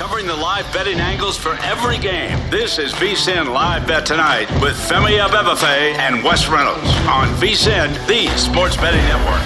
[0.00, 2.38] Covering the live betting angles for every game.
[2.48, 8.26] This is VSIN Live Bet Tonight with Femi Abebefe and Wes Reynolds on VSIN, the
[8.38, 9.42] sports betting network.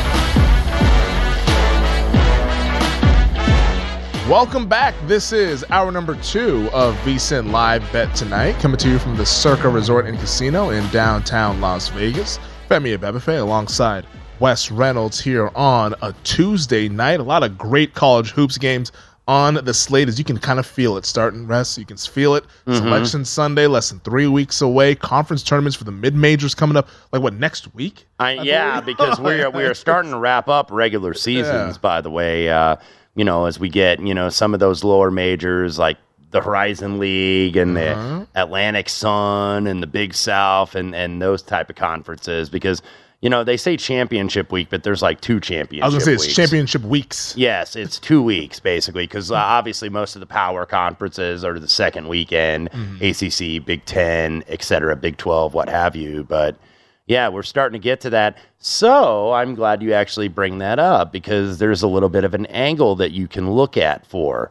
[4.31, 4.94] Welcome back.
[5.09, 9.26] This is hour number two of VSIN Live Bet Tonight, coming to you from the
[9.26, 12.38] Circa Resort and Casino in downtown Las Vegas.
[12.70, 14.06] Femi Abebefe alongside
[14.38, 17.19] Wes Reynolds here on a Tuesday night.
[17.19, 18.93] A lot of great college hoops games
[19.26, 22.34] on the slate as you can kind of feel it starting rest you can feel
[22.34, 22.74] it mm-hmm.
[22.74, 26.88] selection sunday less than three weeks away conference tournaments for the mid majors coming up
[27.10, 31.14] like what next week uh, yeah because we're we are starting to wrap up regular
[31.14, 31.80] seasons yeah.
[31.80, 32.76] by the way uh,
[33.14, 35.96] you know as we get you know some of those lower majors like
[36.34, 38.26] the Horizon League and uh-huh.
[38.32, 42.82] the Atlantic Sun and the Big South and and those type of conferences because
[43.24, 45.82] you know, they say championship week, but there's like two championship.
[45.82, 46.26] I was gonna say weeks.
[46.26, 47.34] it's championship weeks.
[47.38, 51.66] Yes, it's two weeks basically, because uh, obviously most of the power conferences are the
[51.66, 53.56] second weekend, mm-hmm.
[53.56, 56.24] ACC, Big Ten, etc., Big Twelve, what have you.
[56.24, 56.58] But
[57.06, 58.36] yeah, we're starting to get to that.
[58.58, 62.44] So I'm glad you actually bring that up because there's a little bit of an
[62.46, 64.50] angle that you can look at for,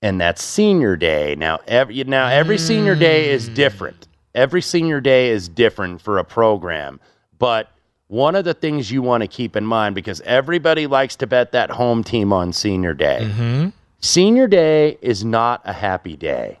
[0.00, 1.34] and that's senior day.
[1.34, 2.66] Now, every now every mm.
[2.66, 3.54] senior day is mm.
[3.54, 4.08] different.
[4.34, 6.98] Every senior day is different for a program,
[7.38, 7.68] but
[8.08, 11.52] one of the things you want to keep in mind because everybody likes to bet
[11.52, 13.20] that home team on senior day.
[13.22, 13.68] Mm-hmm.
[14.00, 16.58] Senior day is not a happy day.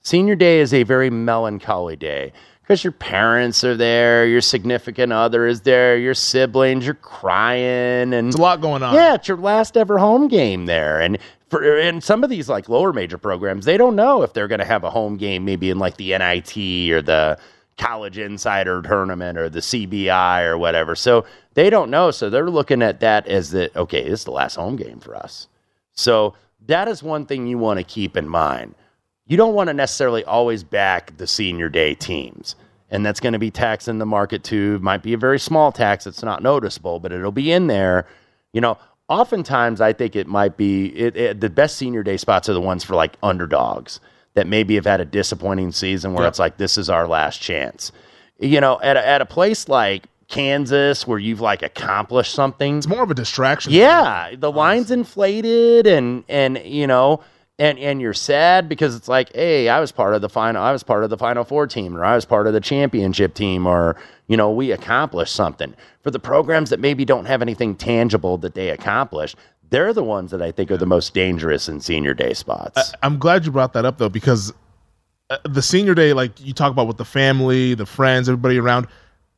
[0.00, 2.32] Senior day is a very melancholy day
[2.66, 8.28] because your parents are there, your significant other is there, your siblings, you're crying, and
[8.28, 8.94] it's a lot going on.
[8.94, 11.18] Yeah, it's your last ever home game there, and
[11.48, 14.58] for in some of these like lower major programs, they don't know if they're going
[14.58, 16.56] to have a home game, maybe in like the NIT
[16.92, 17.38] or the
[17.78, 20.94] college insider tournament or the CBI or whatever.
[20.94, 22.10] So they don't know.
[22.10, 25.14] So they're looking at that as the okay, this is the last home game for
[25.14, 25.48] us.
[25.92, 26.34] So
[26.66, 28.74] that is one thing you want to keep in mind.
[29.26, 32.56] You don't want to necessarily always back the senior day teams.
[32.90, 34.78] And that's going to be taxing the market too.
[34.78, 36.06] Might be a very small tax.
[36.06, 38.06] It's not noticeable, but it'll be in there.
[38.52, 42.48] You know, oftentimes I think it might be it, it, the best senior day spots
[42.48, 44.00] are the ones for like underdogs
[44.36, 46.30] that maybe have had a disappointing season where yep.
[46.30, 47.90] it's like this is our last chance.
[48.38, 52.86] You know, at a, at a place like Kansas where you've like accomplished something, it's
[52.86, 53.72] more of a distraction.
[53.72, 57.22] Yeah, the line's inflated and and you know
[57.58, 60.72] and and you're sad because it's like, hey, I was part of the final, I
[60.72, 63.66] was part of the Final Four team, or I was part of the championship team,
[63.66, 63.96] or
[64.26, 65.74] you know, we accomplished something.
[66.02, 69.36] For the programs that maybe don't have anything tangible that they accomplished,
[69.70, 72.92] they're the ones that I think are the most dangerous in senior day spots.
[73.02, 74.52] I, am glad you brought that up though, because
[75.30, 78.86] uh, the senior day, like you talk about with the family, the friends, everybody around,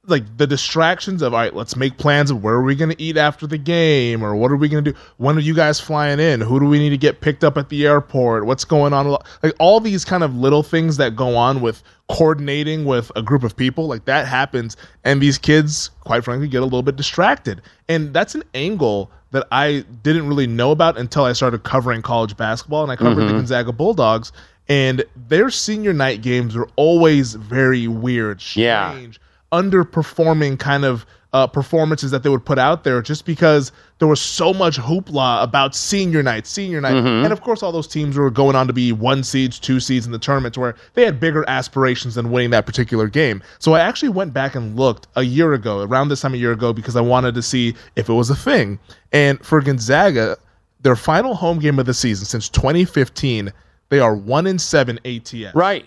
[0.09, 3.01] like the distractions of all right let's make plans of where are we going to
[3.01, 4.99] eat after the game or what are we going to do?
[5.19, 6.41] When are you guys flying in?
[6.41, 8.47] Who do we need to get picked up at the airport?
[8.47, 9.11] What's going on?
[9.43, 13.45] Like all these kind of little things that go on with coordinating with a group
[13.45, 17.61] of people like that happens and these kids quite frankly get a little bit distracted.
[17.89, 22.37] And that's an angle that I didn't really know about until I started covering college
[22.37, 23.29] basketball and I covered mm-hmm.
[23.29, 24.33] the Gonzaga Bulldogs
[24.69, 31.47] and their senior night games are always very weird strange yeah underperforming kind of uh,
[31.47, 35.75] performances that they would put out there just because there was so much hoopla about
[35.75, 36.95] senior night, senior night.
[36.95, 37.25] Mm-hmm.
[37.25, 40.07] And of course, all those teams were going on to be one seeds, two seeds
[40.07, 43.43] in the tournaments where they had bigger aspirations than winning that particular game.
[43.59, 46.53] So I actually went back and looked a year ago, around this time a year
[46.53, 48.79] ago, because I wanted to see if it was a thing.
[49.13, 50.39] And for Gonzaga,
[50.81, 53.53] their final home game of the season since 2015,
[53.91, 55.55] they are one in seven ATS.
[55.55, 55.85] Right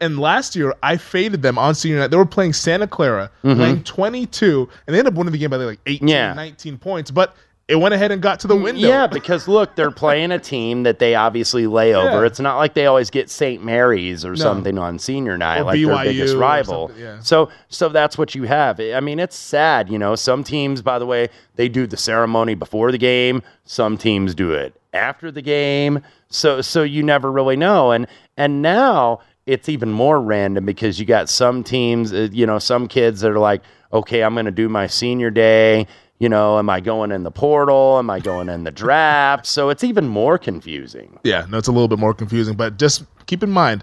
[0.00, 2.10] and last year I faded them on senior night.
[2.10, 3.58] They were playing Santa Clara, mm-hmm.
[3.58, 6.32] playing 22, and they ended up winning the game by like 18, yeah.
[6.34, 7.10] 19 points.
[7.10, 7.34] But
[7.68, 8.88] it went ahead and got to the mm, window.
[8.88, 12.20] Yeah, because look, they're playing a team that they obviously lay over.
[12.20, 12.26] Yeah.
[12.26, 13.64] It's not like they always get St.
[13.64, 14.34] Mary's or no.
[14.36, 16.90] something on senior night, or like BYU their biggest rival.
[16.96, 17.20] Yeah.
[17.20, 18.80] So, so that's what you have.
[18.80, 20.16] I mean, it's sad, you know.
[20.16, 23.42] Some teams, by the way, they do the ceremony before the game.
[23.64, 26.02] Some teams do it after the game.
[26.28, 27.92] So, so you never really know.
[27.92, 28.06] And
[28.36, 32.86] and now it's even more random because you got some teams, uh, you know, some
[32.88, 33.62] kids that are like,
[33.92, 35.86] okay, I'm going to do my senior day.
[36.18, 37.98] You know, am I going in the portal?
[37.98, 39.44] Am I going in the draft?
[39.44, 41.18] So it's even more confusing.
[41.24, 43.82] Yeah, no, it's a little bit more confusing, but just keep in mind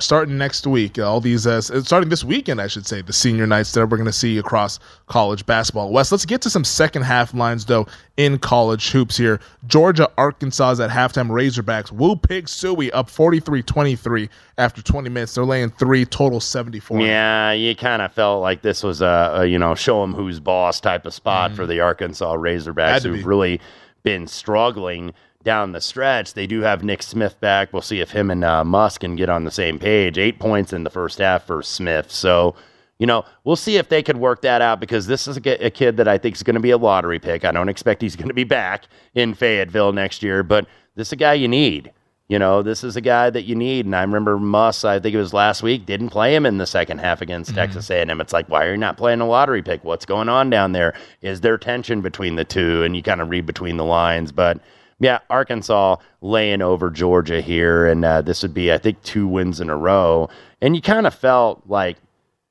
[0.00, 3.72] starting next week, all these, uh, starting this weekend, I should say, the senior nights
[3.72, 5.92] that we're going to see across college basketball.
[5.92, 7.86] West, let's get to some second half lines, though,
[8.16, 9.38] in college hoops here.
[9.66, 11.28] Georgia, Arkansas at halftime.
[11.28, 15.34] Razorbacks, Woo Pig Sooie up 43 23 after 20 minutes.
[15.34, 17.00] They're laying three, total 74.
[17.00, 20.40] Yeah, you kind of felt like this was a, a, you know, show them who's
[20.40, 21.56] boss type of spot mm.
[21.56, 23.22] for the Arkansas Razorbacks who've be.
[23.22, 23.60] really
[24.02, 25.12] been struggling
[25.44, 26.34] down the stretch.
[26.34, 27.72] They do have Nick Smith back.
[27.72, 30.18] We'll see if him and uh, Muss can get on the same page.
[30.18, 32.10] Eight points in the first half for Smith.
[32.10, 32.54] So,
[32.98, 35.70] you know, we'll see if they could work that out because this is a, a
[35.70, 37.44] kid that I think is going to be a lottery pick.
[37.44, 41.12] I don't expect he's going to be back in Fayetteville next year, but this is
[41.12, 41.92] a guy you need.
[42.28, 43.84] You know, this is a guy that you need.
[43.84, 46.66] And I remember Muss, I think it was last week, didn't play him in the
[46.66, 47.58] second half against mm-hmm.
[47.58, 48.20] Texas A&M.
[48.22, 49.84] It's like, why are you not playing a lottery pick?
[49.84, 50.94] What's going on down there?
[51.20, 52.84] Is there tension between the two?
[52.84, 54.58] And you kind of read between the lines, but–
[55.02, 59.60] yeah, Arkansas laying over Georgia here, and uh, this would be, I think, two wins
[59.60, 60.30] in a row.
[60.60, 61.96] And you kind of felt like,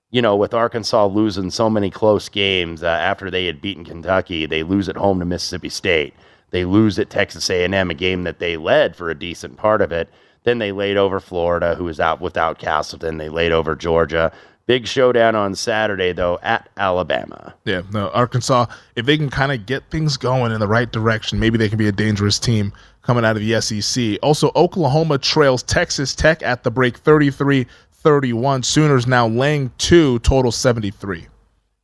[0.09, 4.45] you know, with Arkansas losing so many close games uh, after they had beaten Kentucky,
[4.45, 6.13] they lose at home to Mississippi State.
[6.49, 9.93] They lose at Texas A&M, a game that they led for a decent part of
[9.93, 10.09] it.
[10.43, 13.17] Then they laid over Florida, who was out without Castleton.
[13.17, 14.33] They laid over Georgia.
[14.71, 17.53] Big showdown on Saturday, though, at Alabama.
[17.65, 21.41] Yeah, no, Arkansas, if they can kind of get things going in the right direction,
[21.41, 22.71] maybe they can be a dangerous team
[23.01, 24.17] coming out of the SEC.
[24.23, 28.63] Also, Oklahoma trails Texas Tech at the break 33 31.
[28.63, 31.27] Sooners now laying two, total 73.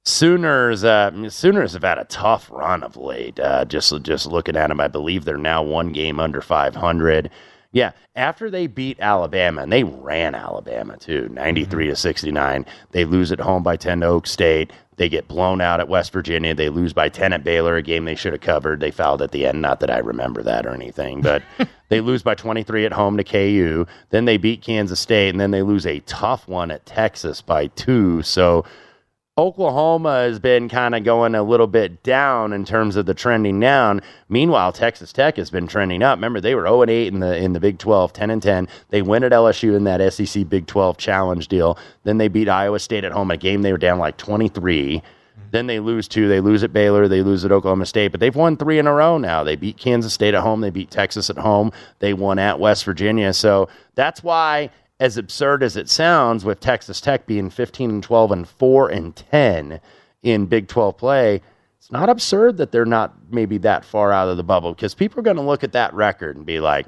[0.05, 3.37] Sooners, uh, Sooners have had a tough run of late.
[3.37, 7.29] Uh, just just looking at them, I believe they're now one game under 500.
[7.77, 11.91] Yeah, after they beat Alabama, and they ran Alabama too, 93 mm-hmm.
[11.91, 12.65] to 69.
[12.89, 14.73] They lose at home by 10 to Oak State.
[14.95, 16.55] They get blown out at West Virginia.
[16.55, 18.79] They lose by 10 at Baylor, a game they should have covered.
[18.79, 19.61] They fouled at the end.
[19.61, 21.43] Not that I remember that or anything, but
[21.89, 23.85] they lose by 23 at home to KU.
[24.09, 27.67] Then they beat Kansas State, and then they lose a tough one at Texas by
[27.67, 28.23] two.
[28.23, 28.65] So
[29.37, 33.59] Oklahoma has been kind of going a little bit down in terms of the trending
[33.59, 34.01] down.
[34.29, 36.17] Meanwhile, Texas Tech has been trending up.
[36.17, 38.67] Remember, they were 0 and 8 in the in the Big 12, 10 and 10.
[38.89, 41.77] They win at LSU in that SEC Big 12 challenge deal.
[42.03, 45.03] Then they beat Iowa State at home, in a game they were down like 23.
[45.51, 46.27] Then they lose two.
[46.27, 47.07] They lose at Baylor.
[47.07, 48.11] They lose at Oklahoma State.
[48.11, 49.43] But they've won three in a row now.
[49.43, 50.61] They beat Kansas State at home.
[50.61, 51.71] They beat Texas at home.
[51.99, 53.31] They won at West Virginia.
[53.33, 58.31] So that's why as absurd as it sounds, with Texas Tech being 15 and 12
[58.31, 59.79] and 4 and 10
[60.23, 61.41] in Big 12 play,
[61.77, 65.19] it's not absurd that they're not maybe that far out of the bubble because people
[65.19, 66.87] are going to look at that record and be like,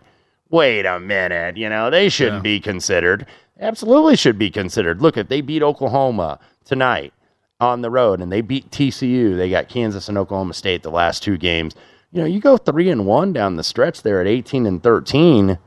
[0.50, 2.58] wait a minute, you know, they shouldn't yeah.
[2.58, 3.26] be considered.
[3.60, 5.02] Absolutely should be considered.
[5.02, 7.14] Look, if they beat Oklahoma tonight
[7.60, 11.22] on the road and they beat TCU, they got Kansas and Oklahoma State the last
[11.22, 11.76] two games.
[12.12, 15.60] You know, you go three and one down the stretch there at 18 and 13,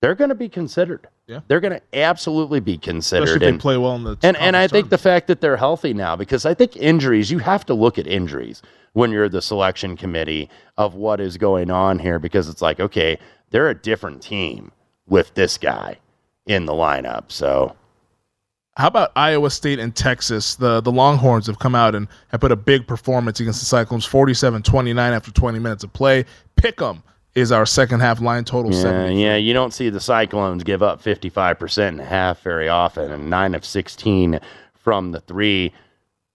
[0.00, 1.08] they're going to be considered.
[1.26, 1.40] Yeah.
[1.48, 3.24] They're going to absolutely be considered.
[3.24, 5.40] Especially if and, they play well in the and and I think the fact that
[5.40, 8.62] they're healthy now, because I think injuries, you have to look at injuries
[8.94, 13.18] when you're the selection committee of what is going on here, because it's like, okay,
[13.50, 14.72] they're a different team
[15.06, 15.98] with this guy
[16.46, 17.30] in the lineup.
[17.30, 17.76] So
[18.76, 20.54] How about Iowa State and Texas?
[20.56, 24.06] The the Longhorns have come out and have put a big performance against the Cyclones,
[24.06, 26.24] 47-29 after 20 minutes of play.
[26.56, 27.02] Pick 'em
[27.34, 28.72] is our second half line total.
[28.72, 29.22] Yeah, 70.
[29.22, 33.30] yeah, you don't see the Cyclones give up 55% in a half very often and
[33.30, 34.40] 9 of 16
[34.74, 35.72] from the 3.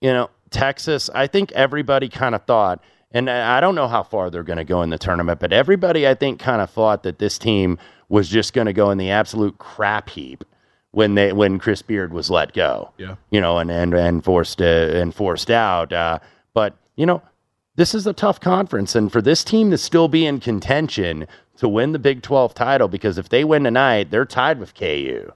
[0.02, 2.82] You know, Texas, I think everybody kind of thought
[3.16, 6.06] and I don't know how far they're going to go in the tournament, but everybody
[6.06, 7.78] I think kind of thought that this team
[8.10, 10.44] was just going to go in the absolute crap heap
[10.92, 12.92] when they when Chris Beard was let go.
[12.98, 13.16] Yeah.
[13.30, 15.94] You know, and and and forced uh, and forced out.
[15.94, 16.20] Uh,
[16.54, 17.22] but you know,
[17.76, 21.28] this is a tough conference, and for this team to still be in contention
[21.58, 25.32] to win the Big Twelve title, because if they win tonight, they're tied with KU.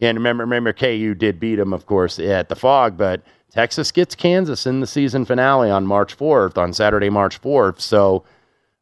[0.00, 4.14] And remember, remember, KU did beat them, of course, at the Phog, but Texas gets
[4.14, 7.80] Kansas in the season finale on March 4th, on Saturday, March 4th.
[7.80, 8.24] So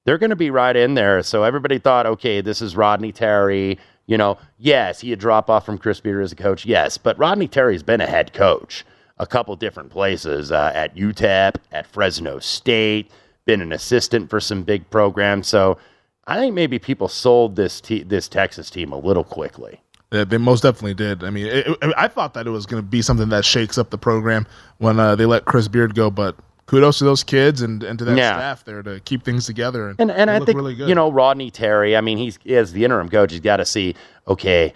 [0.05, 1.23] they're going to be right in there.
[1.23, 3.79] So everybody thought, okay, this is Rodney Terry.
[4.07, 7.19] You know, yes, he had drop off from Chris Beard as a coach, yes, but
[7.19, 8.85] Rodney Terry's been a head coach
[9.19, 13.11] a couple different places uh, at UTEP, at Fresno State,
[13.45, 15.47] been an assistant for some big programs.
[15.47, 15.79] So
[16.27, 19.81] I think maybe people sold this te- this Texas team a little quickly.
[20.13, 21.25] Yeah, they most definitely did.
[21.25, 23.79] I mean, it, it, I thought that it was going to be something that shakes
[23.79, 24.47] up the program
[24.79, 28.05] when uh, they let Chris Beard go, but kudos to those kids and, and to
[28.05, 28.37] that Yeah.
[28.37, 29.89] staff there to keep things together.
[29.91, 30.89] And, And and I look think really good.
[30.89, 31.97] you know Rodney Terry.
[31.97, 33.95] I mean, he's as the interim coach, he's got to see.
[34.29, 34.73] Okay,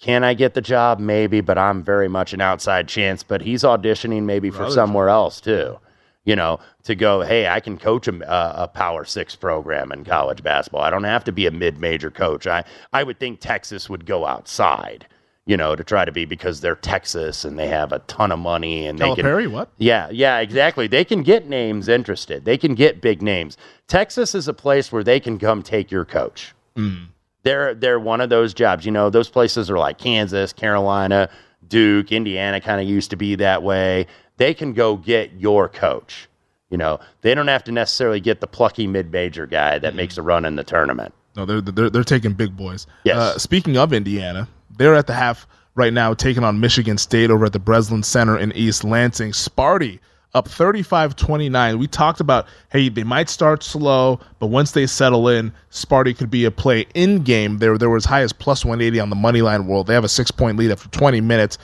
[0.00, 0.98] can I get the job?
[0.98, 3.22] Maybe, but I'm very much an outside chance.
[3.22, 5.78] But he's auditioning maybe for somewhere else too.
[6.24, 7.20] You know, to go.
[7.20, 10.80] Hey, I can coach a, a Power Six program in college basketball.
[10.80, 12.46] I don't have to be a mid-major coach.
[12.46, 15.06] I I would think Texas would go outside.
[15.46, 18.38] You know, to try to be because they're Texas and they have a ton of
[18.38, 19.68] money and they can Calipari, what?
[19.76, 20.86] yeah, yeah, exactly.
[20.86, 22.46] They can get names interested.
[22.46, 23.58] They can get big names.
[23.86, 26.54] Texas is a place where they can come take your coach.
[26.76, 27.04] Hmm.
[27.44, 28.84] They're they're one of those jobs.
[28.84, 31.28] You know, those places are like Kansas, Carolina,
[31.68, 32.60] Duke, Indiana.
[32.60, 34.06] Kind of used to be that way.
[34.36, 36.28] They can go get your coach.
[36.70, 40.22] You know, they don't have to necessarily get the plucky mid-major guy that makes a
[40.22, 41.14] run in the tournament.
[41.36, 42.86] No, they're they're, they're taking big boys.
[43.04, 43.16] Yes.
[43.16, 47.44] Uh, speaking of Indiana, they're at the half right now, taking on Michigan State over
[47.44, 49.32] at the Breslin Center in East Lansing.
[49.32, 50.00] Sparty
[50.34, 51.78] up 35-29.
[51.78, 56.30] We talked about hey, they might start slow, but once they settle in, Sparty could
[56.30, 57.58] be a play in game.
[57.58, 59.86] There there was high as plus 180 on the money line world.
[59.86, 61.58] They have a six point lead after 20 minutes.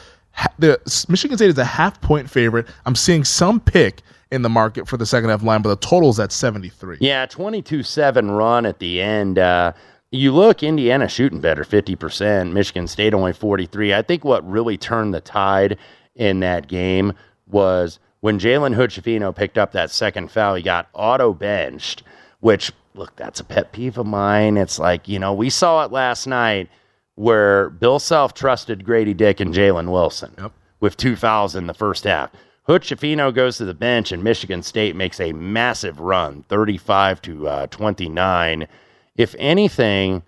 [0.58, 2.68] The Michigan State is a half point favorite.
[2.86, 6.20] I'm seeing some pick in the market for the second half line, but the total's
[6.20, 6.98] at 73.
[7.00, 9.38] Yeah, 22 7 run at the end.
[9.38, 9.72] Uh,
[10.12, 12.52] you look, Indiana shooting better, 50%.
[12.52, 13.94] Michigan State only 43.
[13.94, 15.78] I think what really turned the tide
[16.16, 17.12] in that game
[17.46, 22.02] was when Jalen Hood picked up that second foul, he got auto benched,
[22.40, 24.56] which, look, that's a pet peeve of mine.
[24.56, 26.68] It's like, you know, we saw it last night
[27.14, 30.52] where Bill Self trusted Grady Dick and Jalen Wilson Yep.
[30.80, 32.30] with two fouls in the first half.
[32.64, 37.66] Hood-Schifino goes to the bench, and Michigan State makes a massive run, 35 to uh,
[37.66, 38.68] 29.
[39.16, 40.22] If anything,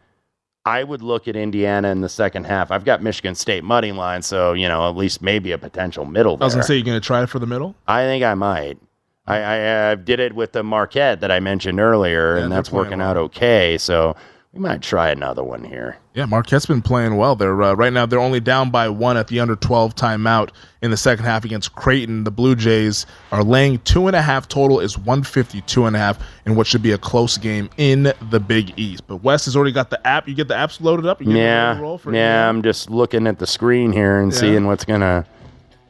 [0.64, 2.70] I would look at Indiana in the second half.
[2.70, 6.38] I've got Michigan State money line, so you know at least maybe a potential middle.
[6.40, 6.60] I was there.
[6.60, 7.74] gonna say you're gonna try it for the middle.
[7.88, 8.78] I think I might.
[9.26, 12.72] I, I uh, did it with the Marquette that I mentioned earlier, Yeah, and that's
[12.72, 13.78] working out okay.
[13.78, 14.16] So
[14.52, 15.96] we might try another one here.
[16.14, 17.34] Yeah, Marquette's been playing well.
[17.36, 20.50] They're uh, right now they're only down by one at the under twelve timeout
[20.82, 22.24] in the second half against Creighton.
[22.24, 24.46] The Blue Jays are laying two and a half.
[24.48, 27.70] Total is one fifty two and a half in what should be a close game
[27.78, 29.06] in the Big East.
[29.06, 30.28] But West has already got the app.
[30.28, 31.20] You get the apps loaded up.
[31.20, 32.46] You get Yeah, roll for yeah.
[32.46, 34.38] I'm just looking at the screen here and Yeah.
[34.38, 35.24] seeing what's gonna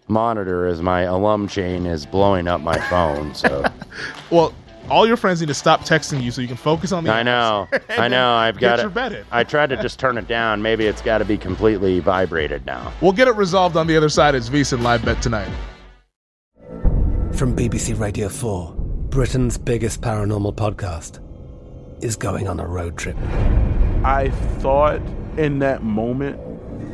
[0.07, 3.35] monitor as my alum chain is blowing up my phone.
[3.35, 3.64] So
[4.31, 4.54] Well,
[4.92, 7.11] all your friends need to stop texting you so you can focus on the.
[7.11, 7.66] I know.
[7.88, 8.34] I know.
[8.34, 8.94] I've got your it.
[8.94, 9.25] bet in.
[9.32, 10.61] I tried to just turn it down.
[10.61, 12.92] Maybe it's got to be completely vibrated now.
[13.00, 14.34] We'll get it resolved on the other side.
[14.34, 15.50] It's VSiN live bet tonight.
[17.32, 18.75] From BBC Radio 4,
[19.08, 21.20] Britain's biggest paranormal podcast
[22.04, 23.16] is going on a road trip.
[24.04, 25.00] I thought
[25.38, 26.38] in that moment,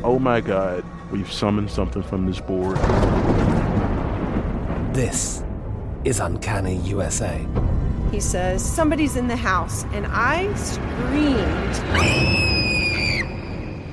[0.04, 2.76] oh my God, we've summoned something from this board.
[4.94, 5.42] This
[6.04, 7.44] is Uncanny USA.
[8.10, 9.84] He says, Somebody's in the house.
[9.92, 11.74] And I screamed.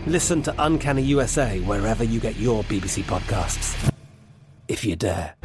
[0.07, 3.91] Listen to Uncanny USA wherever you get your BBC podcasts,
[4.67, 5.35] if you dare.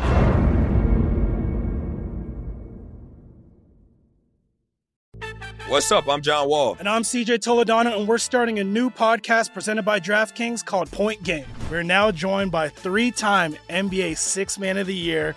[5.70, 6.08] What's up?
[6.08, 6.76] I'm John Wall.
[6.80, 11.22] And I'm CJ Toledano, and we're starting a new podcast presented by DraftKings called Point
[11.22, 11.46] Game.
[11.70, 15.36] We're now joined by three time NBA Six Man of the Year,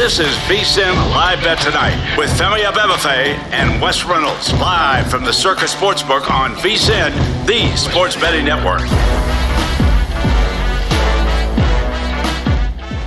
[0.00, 5.30] This is VSIN Live Bet Tonight with Femi Abebefe and Wes Reynolds live from the
[5.30, 7.12] Circa Sportsbook on VSIN,
[7.46, 8.80] the sports betting network.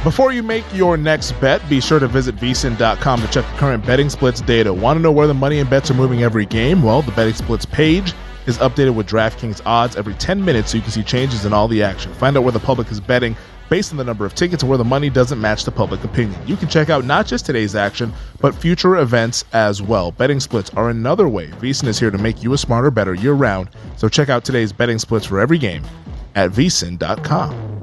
[0.03, 3.83] Before you make your next bet, be sure to visit vsin.com to check the current
[3.87, 4.71] betting splits data.
[4.71, 6.83] Want to know where the money and bets are moving every game?
[6.83, 8.13] Well, the betting splits page
[8.45, 11.67] is updated with DraftKings odds every 10 minutes so you can see changes in all
[11.67, 12.13] the action.
[12.13, 13.35] Find out where the public is betting
[13.69, 16.39] based on the number of tickets where the money doesn't match the public opinion.
[16.45, 20.11] You can check out not just today's action, but future events as well.
[20.11, 21.47] Betting splits are another way.
[21.47, 23.69] VSIN is here to make you a smarter, bettor year round.
[23.97, 25.83] So check out today's betting splits for every game
[26.35, 27.73] at vsin.com.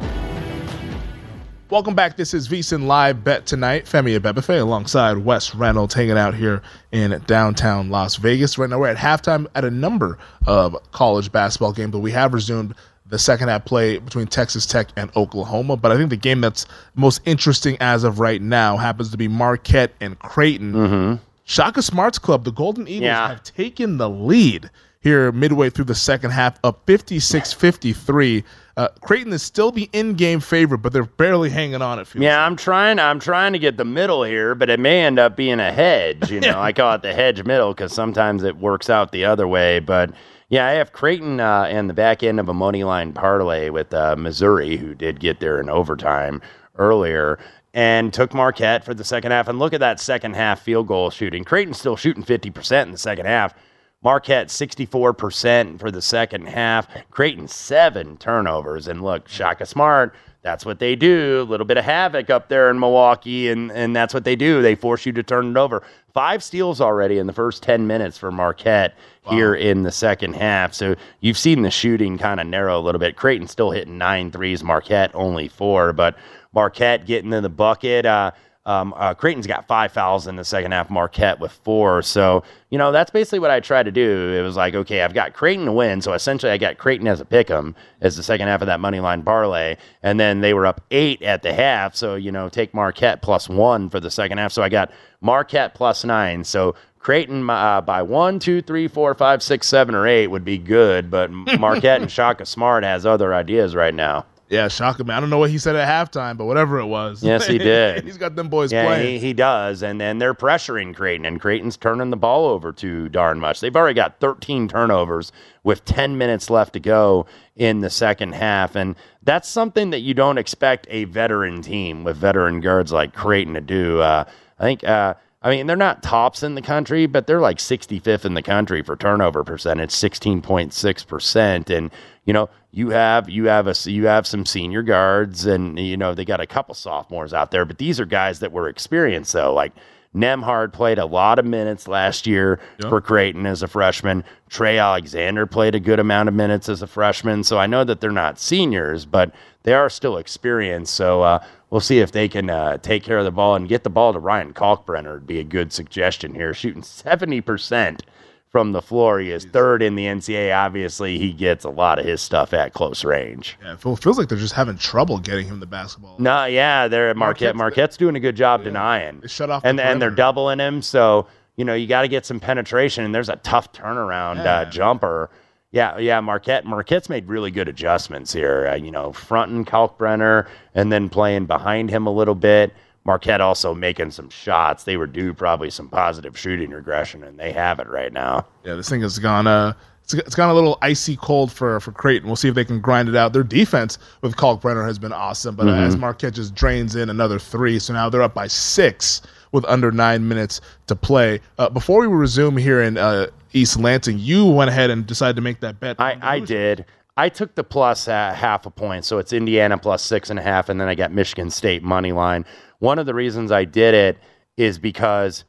[1.70, 2.16] Welcome back.
[2.16, 3.84] This is VSIN Live Bet Tonight.
[3.84, 8.58] Femi Abebefe alongside Wes Reynolds hanging out here in downtown Las Vegas.
[8.58, 12.34] Right now we're at halftime at a number of college basketball games, but we have
[12.34, 12.74] resumed
[13.10, 15.76] the second half play between Texas Tech and Oklahoma.
[15.76, 19.28] But I think the game that's most interesting as of right now happens to be
[19.28, 21.20] Marquette and Creighton.
[21.44, 23.28] Shaka Smart's club, the Golden Eagles, Yeah.
[23.28, 24.70] have taken the lead
[25.00, 28.44] here midway through the second half, up 56 53.
[28.76, 32.22] Uh, Creighton is still the in game favorite, but they're barely hanging on, it feels
[32.22, 32.98] Yeah, I'm trying.
[32.98, 36.30] I'm trying to get the middle here, but it may end up being a hedge.
[36.30, 39.48] You know, I call it the hedge middle because sometimes it works out the other
[39.48, 39.80] way.
[39.80, 40.10] But
[40.50, 43.94] yeah, I have Creighton uh, in the back end of a money line parlay with
[43.94, 46.42] uh, Missouri, who did get there in overtime
[46.76, 47.38] earlier,
[47.72, 49.46] and took Marquette for the second half.
[49.46, 51.44] And look at that second half field goal shooting.
[51.44, 53.54] Creighton's still shooting 50% in the second half.
[54.02, 56.88] Marquette 64% for the second half.
[57.10, 58.88] Creighton seven turnovers.
[58.88, 61.42] And look, Shaka Smart, that's what they do.
[61.42, 64.62] A little bit of havoc up there in Milwaukee, and, and that's what they do.
[64.62, 65.82] They force you to turn it over.
[66.12, 68.96] Five steals already in the first 10 minutes for Marquette
[69.28, 70.74] here in the second half.
[70.74, 73.16] So you've seen the shooting kind of narrow a little bit.
[73.16, 76.16] Creighton still hitting nine threes, Marquette only four, but
[76.52, 78.06] Marquette getting in the bucket.
[78.06, 78.32] Uh,
[78.66, 82.02] um, uh, Creighton's got five fouls in the second half, Marquette with four.
[82.02, 84.34] So, you know, that's basically what I tried to do.
[84.38, 86.02] It was like, okay, I've got Creighton to win.
[86.02, 88.78] So essentially, I got Creighton as a pick 'em as the second half of that
[88.78, 89.76] money line parlay.
[90.02, 91.96] And then they were up eight at the half.
[91.96, 94.52] So, you know, take Marquette plus one for the second half.
[94.52, 94.92] So I got
[95.22, 96.44] Marquette plus nine.
[96.44, 100.58] So Creighton uh, by one, two, three, four, five, six, seven, or eight would be
[100.58, 101.10] good.
[101.10, 104.26] But Marquette and Shaka Smart has other ideas right now.
[104.50, 105.16] Yeah, Shaka, man.
[105.16, 107.22] I don't know what he said at halftime, but whatever it was.
[107.22, 108.02] Yes, he did.
[108.04, 109.20] He's got them boys yeah, playing.
[109.20, 109.80] He, he does.
[109.80, 113.60] And then they're pressuring Creighton, and Creighton's turning the ball over too darn much.
[113.60, 115.30] They've already got 13 turnovers
[115.62, 118.74] with 10 minutes left to go in the second half.
[118.74, 123.54] And that's something that you don't expect a veteran team with veteran guards like Creighton
[123.54, 124.00] to do.
[124.00, 124.24] Uh,
[124.58, 124.82] I think.
[124.82, 128.42] Uh, I mean, they're not tops in the country, but they're like 65th in the
[128.42, 131.70] country for turnover percentage, 16.6%.
[131.70, 131.90] And,
[132.26, 136.14] you know, you have you have a you have some senior guards and you know
[136.14, 139.52] they got a couple sophomores out there but these are guys that were experienced though
[139.52, 139.72] like
[140.14, 144.24] Nembhard played a lot of minutes last year for Creighton as a freshman.
[144.48, 147.44] Trey Alexander played a good amount of minutes as a freshman.
[147.44, 150.94] So I know that they're not seniors, but they are still experienced.
[150.94, 153.84] So uh, we'll see if they can uh, take care of the ball and get
[153.84, 155.14] the ball to Ryan Kalkbrenner.
[155.14, 156.52] Would be a good suggestion here.
[156.54, 158.02] Shooting seventy percent
[158.50, 159.20] from the floor.
[159.20, 160.54] He is third in the NCAA.
[160.56, 163.56] Obviously, he gets a lot of his stuff at close range.
[163.62, 166.16] Yeah, it feels like they're just having trouble getting him the basketball.
[166.18, 167.54] No, yeah, they're at Marquette.
[167.56, 169.20] Marquette's doing a good job denying.
[169.20, 170.82] They shut off and the and they're doubling him.
[170.82, 173.04] So you know you got to get some penetration.
[173.04, 175.30] And there's a tough turnaround uh, jumper.
[175.72, 176.64] Yeah, yeah, Marquette.
[176.64, 178.66] Marquette's made really good adjustments here.
[178.72, 182.74] Uh, you know, fronting Kalkbrenner and then playing behind him a little bit.
[183.04, 184.84] Marquette also making some shots.
[184.84, 188.46] They were due probably some positive shooting regression, and they have it right now.
[188.64, 189.46] Yeah, this thing has gone.
[189.46, 189.72] Uh,
[190.04, 192.28] it's, it's gone a little icy cold for for Creighton.
[192.28, 193.32] We'll see if they can grind it out.
[193.32, 195.86] Their defense with Kalkbrenner has been awesome, but uh, Mhm.
[195.86, 199.90] as Marquette just drains in another three, so now they're up by six with under
[199.90, 201.40] nine minutes to play.
[201.58, 205.42] Uh, before we resume here in uh, East Lansing, you went ahead and decided to
[205.42, 205.96] make that bet.
[206.00, 206.84] I, I did.
[207.16, 210.42] I took the plus at half a point, so it's Indiana plus six and a
[210.42, 212.44] half, and then I got Michigan State money line.
[212.80, 214.18] One of the reasons I did it
[214.56, 215.44] is because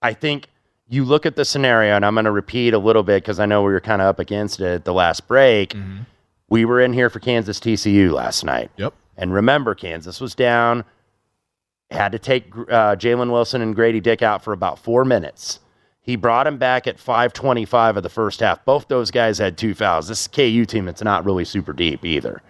[0.00, 0.48] I think
[0.88, 3.46] you look at the scenario, and I'm going to repeat a little bit because I
[3.46, 5.74] know we were kind of up against it at the last break.
[6.48, 8.70] We were in here for Kansas TCU last night.
[8.76, 8.94] Yep.
[9.16, 10.84] And remember, Kansas was down,
[11.90, 15.60] had to take uh, Jalen Wilson and Grady Dick out for about four minutes.
[16.00, 18.62] He brought him back at 525 of the first half.
[18.66, 20.08] Both those guys had two fouls.
[20.08, 22.42] This is KU team that's not really super deep either.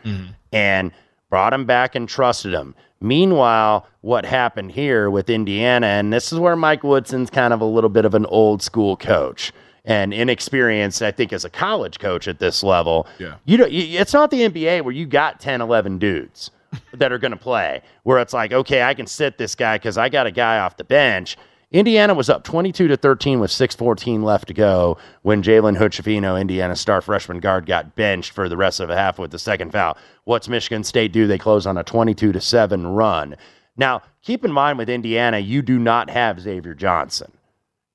[0.53, 0.91] And
[1.31, 2.75] brought him back and trusted him.
[3.05, 7.65] Meanwhile, what happened here with Indiana, and this is where Mike Woodson's kind of a
[7.67, 9.53] little bit of an old school coach
[9.85, 13.07] and inexperienced, I think, as a college coach at this level.
[13.19, 13.35] Yeah.
[13.45, 16.51] You know, it's not the NBA where you got 10, 11 dudes
[16.95, 19.99] that are going to play, where it's like, okay, I can sit this guy because
[19.99, 21.37] I got a guy off the bench.
[21.71, 26.77] Indiana was up 22 to 13 with 6:14 left to go when Jalen Hood-Schifino, Indiana
[26.77, 29.97] star freshman guard, got benched for the rest of the half with the second foul.
[30.25, 31.27] What's Michigan State do?
[31.27, 33.37] They close on a 22 to 7 run.
[33.77, 37.33] Now, keep in mind with Indiana, you do not have Xavier Johnson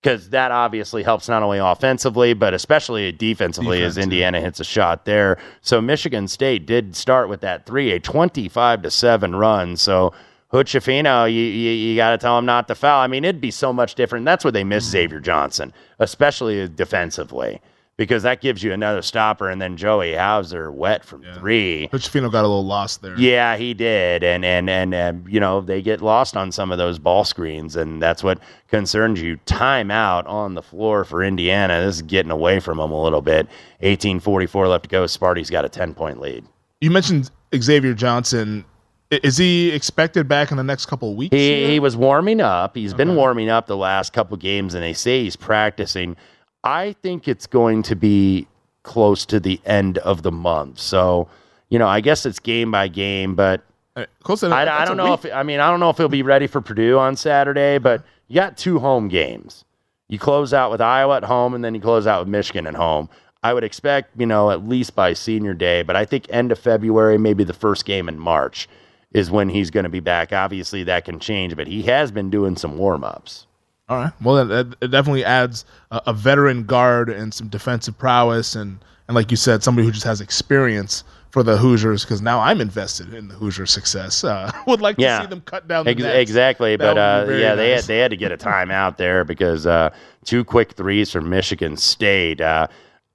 [0.02, 5.06] because that obviously helps not only offensively but especially defensively as Indiana hits a shot
[5.06, 5.38] there.
[5.62, 9.78] So Michigan State did start with that three, a twenty-five to seven run.
[9.78, 10.14] So
[10.50, 13.02] Hood-Schifino, you, you, you got to tell him not to foul.
[13.02, 14.26] I mean, it'd be so much different.
[14.26, 17.62] That's where they miss Xavier Johnson, especially defensively,
[17.98, 19.48] because that gives you another stopper.
[19.52, 21.88] And then Joey Hauser wet from three.
[21.92, 23.16] Hood-Schifino got a little lost there.
[23.20, 26.80] Yeah, he did, and and and um, you know they get lost on some of
[26.80, 29.38] those ball screens, and that's what concerns you.
[29.46, 31.80] Timeout on the floor for Indiana.
[31.86, 33.48] This is getting away from them a little bit.
[33.82, 35.06] Eighteen forty four left to go.
[35.06, 36.44] Sparty's got a ten point lead.
[36.82, 38.66] You mentioned Xavier Johnson.
[39.12, 41.36] Is he expected back in the next couple of weeks?
[41.36, 42.76] He, he was warming up.
[42.76, 46.16] He's been warming up the last couple games, and they say he's practicing.
[46.64, 48.48] I think it's going to be
[48.84, 50.80] close to the end of the month.
[50.80, 51.28] So,
[51.70, 53.64] you know, I guess it's game by game, but
[53.96, 55.26] uh, close to I, I don't know week.
[55.26, 58.04] if I mean I don't know if he'll be ready for Purdue on Saturday, but
[58.28, 59.66] you got two home games.
[60.08, 62.76] You close out with Iowa at home, and then you close out with Michigan at
[62.76, 63.10] home.
[63.42, 66.60] I would expect, you know, at least by senior day, but I think end of
[66.60, 68.68] February, maybe the first game in March
[69.14, 70.32] is when he's going to be back.
[70.34, 73.48] Obviously, that can change, but he has been doing some warm ups.
[73.88, 74.14] All right.
[74.22, 78.78] Well, that, that it definitely adds a, a veteran guard and some defensive prowess, and
[79.08, 82.04] and like you said, somebody who just has experience for the Hoosiers.
[82.06, 84.24] Because now I'm invested in the Hoosiers' success.
[84.24, 85.22] Uh, would like to Yeah.
[85.22, 86.98] see them cut down the Ex- exactly, That but
[87.30, 89.90] uh, yeah, they had, they had to get a timeout there because uh,
[90.24, 92.42] two quick threes from Michigan State.
[92.42, 92.68] Uh,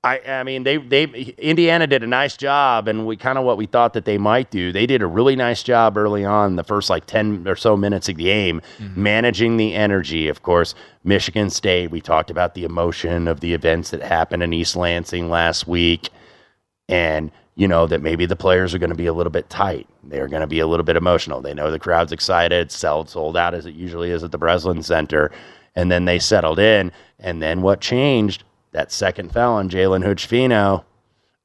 [0.04, 1.04] I, I mean, they they
[1.38, 4.50] Indiana did a nice job, and we kind of what we thought that they might
[4.50, 4.70] do.
[4.70, 8.08] They did a really nice job early on, the first like ten or so minutes
[8.08, 9.02] of the game, mm-hmm.
[9.02, 10.28] managing the energy.
[10.28, 11.90] Of course, Michigan State.
[11.90, 16.10] We talked about the emotion of the events that happened in East Lansing last week
[16.88, 19.86] and you know that maybe the players are going to be a little bit tight.
[20.02, 21.40] They're going to be a little bit emotional.
[21.40, 24.82] They know the crowd's excited, sold sold out as it usually is at the Breslin
[24.82, 25.30] Center,
[25.74, 26.90] and then they settled in.
[27.20, 28.44] And then what changed?
[28.74, 30.84] That second felon, Jalen Hood-Schifino.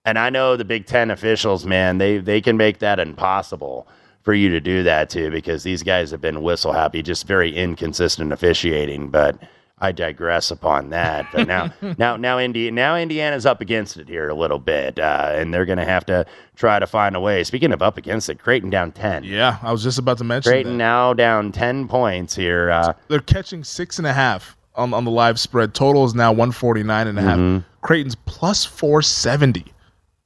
[0.04, 3.88] And I know the Big Ten officials, man, they they can make that impossible
[4.24, 7.56] for you to do that too, because these guys have been whistle happy, just very
[7.56, 9.10] inconsistent officiating.
[9.10, 9.38] But
[9.78, 11.28] I digress upon that.
[11.32, 15.32] But now, now, now, Indi- now Indiana's up against it here a little bit, uh,
[15.36, 17.44] and they're going to have to try to find a way.
[17.44, 19.24] Speaking of up against it, Creighton down ten.
[19.24, 20.78] Yeah, I was just about to mention Creighton that.
[20.78, 22.72] now down ten points here.
[22.72, 25.74] Uh, They're catching six and a half on, on the live spread.
[25.74, 27.38] Total is now 149 and a half.
[27.38, 27.64] Mhm.
[27.82, 29.66] Creighton's plus 470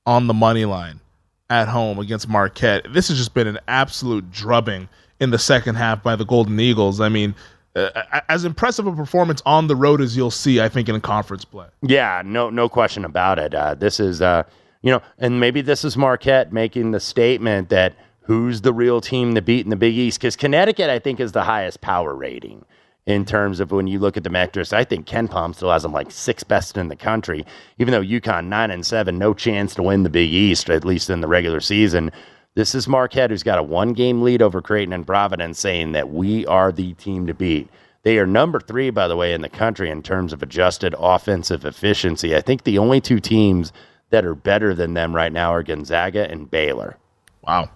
[0.06, 1.00] on the money line
[1.50, 2.86] at home against Marquette.
[2.94, 4.88] This has just been an absolute drubbing
[5.20, 7.00] in the second half by the Golden Eagles.
[7.02, 7.36] I mean,
[7.76, 7.90] uh,
[8.30, 11.46] as impressive a performance on the road as you'll see, I think, in a conference
[11.46, 11.68] play.
[11.82, 13.54] Yeah, no, no question about it.
[13.54, 14.44] Uh, this is, uh,
[14.82, 19.34] you know, and maybe this is Marquette making the statement that who's the real team
[19.36, 20.20] to beat in the Big East?
[20.20, 22.66] Because Connecticut, I think, is the highest power rating
[23.06, 24.74] in terms of when you look at the metrics.
[24.74, 27.46] I think KenPom still has them like sixth best in the country,
[27.78, 31.10] even though UConn nine and seven, no chance to win the Big East, at least
[31.10, 32.12] in the regular season.
[32.56, 36.12] This is Marquette, who's got a one game lead over Creighton and Providence, saying that
[36.12, 37.68] we are the team to beat.
[38.04, 41.66] They are number three, by the way, in the country in terms of adjusted offensive
[41.66, 42.36] efficiency.
[42.36, 43.74] I think the only two teams
[44.12, 46.98] that are better than them right now are Gonzaga and Baylor.
[47.42, 47.70] Wow.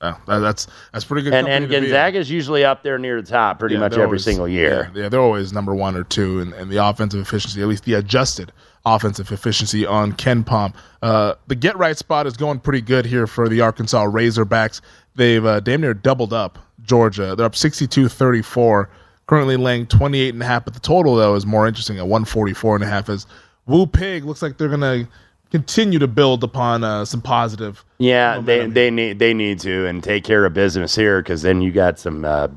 [0.00, 1.32] That, that's that's pretty good.
[1.34, 1.70] And, and in.
[1.82, 4.90] Gonzaga's usually up there near the top pretty Yeah, much every always- single year.
[4.94, 7.84] Yeah, yeah, they're always number one or two in, in the offensive efficiency, at least
[7.84, 8.52] the adjusted
[8.84, 10.74] offensive efficiency on KenPom.
[11.02, 14.80] Uh, the get right spot is going pretty good here for the Arkansas Razorbacks.
[15.16, 17.34] They've uh, damn near doubled up Georgia.
[17.34, 18.90] They're up 62 34,
[19.26, 22.76] currently laying 28 and a half, but the total, though, is more interesting at 144
[22.76, 23.08] and a half.
[23.08, 23.26] As
[23.66, 25.08] Woo Pig looks like they're going to
[25.50, 27.84] continue to build upon uh, some positive.
[27.98, 31.60] Yeah, they they need they need to and take care of business here because then
[31.62, 32.48] you got some uh,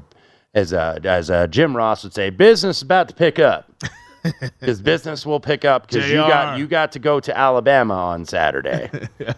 [0.53, 3.71] as uh, as uh, Jim Ross would say, business is about to pick up
[4.59, 8.25] because business will pick up because you got you got to go to Alabama on
[8.25, 8.89] Saturday.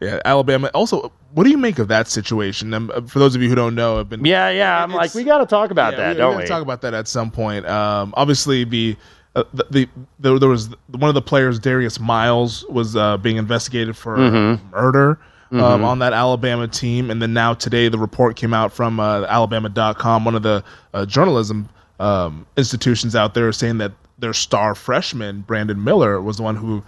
[0.00, 0.70] Yeah, Alabama.
[0.74, 2.72] Also, what do you make of that situation?
[2.72, 4.82] Um, uh, for those of you who don't know, I've been yeah, yeah.
[4.82, 6.42] I'm like, we got to talk about Yeah, that, we, don't we?
[6.44, 6.48] we?
[6.48, 7.66] talk about that at some point.
[7.66, 8.96] Um, obviously, the,
[9.36, 13.36] uh, the, the there, there was one of the players, Darius Miles, was uh, being
[13.36, 14.72] investigated for Mhm.
[14.72, 15.18] murder.
[15.52, 15.84] Um, Mhm.
[15.84, 20.24] on that Alabama team, and then now today the report came out from uh, Alabama.com,
[20.24, 21.68] one of the uh, journalism
[22.00, 26.82] um, institutions out there, saying that their star freshman Brandon Miller was the one who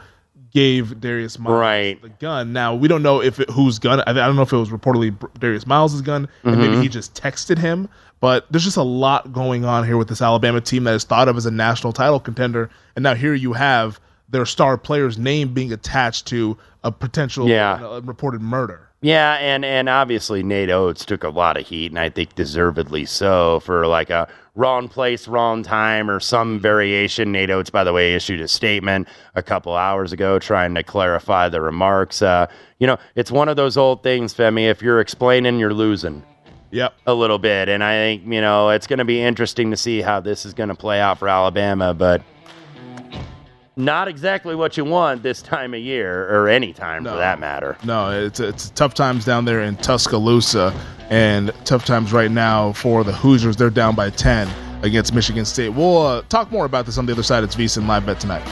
[0.52, 2.00] gave Darius Miles right.
[2.02, 2.52] the gun.
[2.52, 4.00] Now we don't know if it, whose gun.
[4.06, 6.82] I, don't know if it was reportedly Darius Miles's gun, and maybe Mhm.
[6.82, 7.88] he just texted him.
[8.20, 11.28] But there's just a lot going on here with this Alabama team that is thought
[11.28, 15.54] of as a national title contender, and now here you have their star player's name
[15.54, 17.74] being attached to a potential Yeah.
[17.74, 18.88] uh, reported murder.
[19.00, 23.04] Yeah, and and obviously Nate Oats took a lot of heat, and I think deservedly
[23.04, 24.26] so for like a
[24.58, 27.30] wrong place, wrong time, or some variation.
[27.30, 31.48] Nate Oats, by the way, issued a statement a couple hours ago trying to clarify
[31.48, 32.20] the remarks.
[32.20, 34.68] Uh, you know, it's one of those old things, Femi.
[34.68, 36.24] If you're explaining, you're losing.
[36.72, 36.92] Yep.
[37.06, 40.02] A little bit, and I think you know it's going to be interesting to see
[40.02, 42.22] how this is going to play out for Alabama, but.
[43.78, 47.78] Not exactly what you want this time of year, or any time for that matter.
[47.84, 50.74] No, it's it's tough times down there in Tuscaloosa,
[51.10, 53.56] and tough times right now for the Hoosiers.
[53.56, 54.48] They're down by ten
[54.82, 55.68] against Michigan State.
[55.68, 57.44] We'll uh, talk more about this on the other side.
[57.44, 58.42] It's VSiN live bet tonight.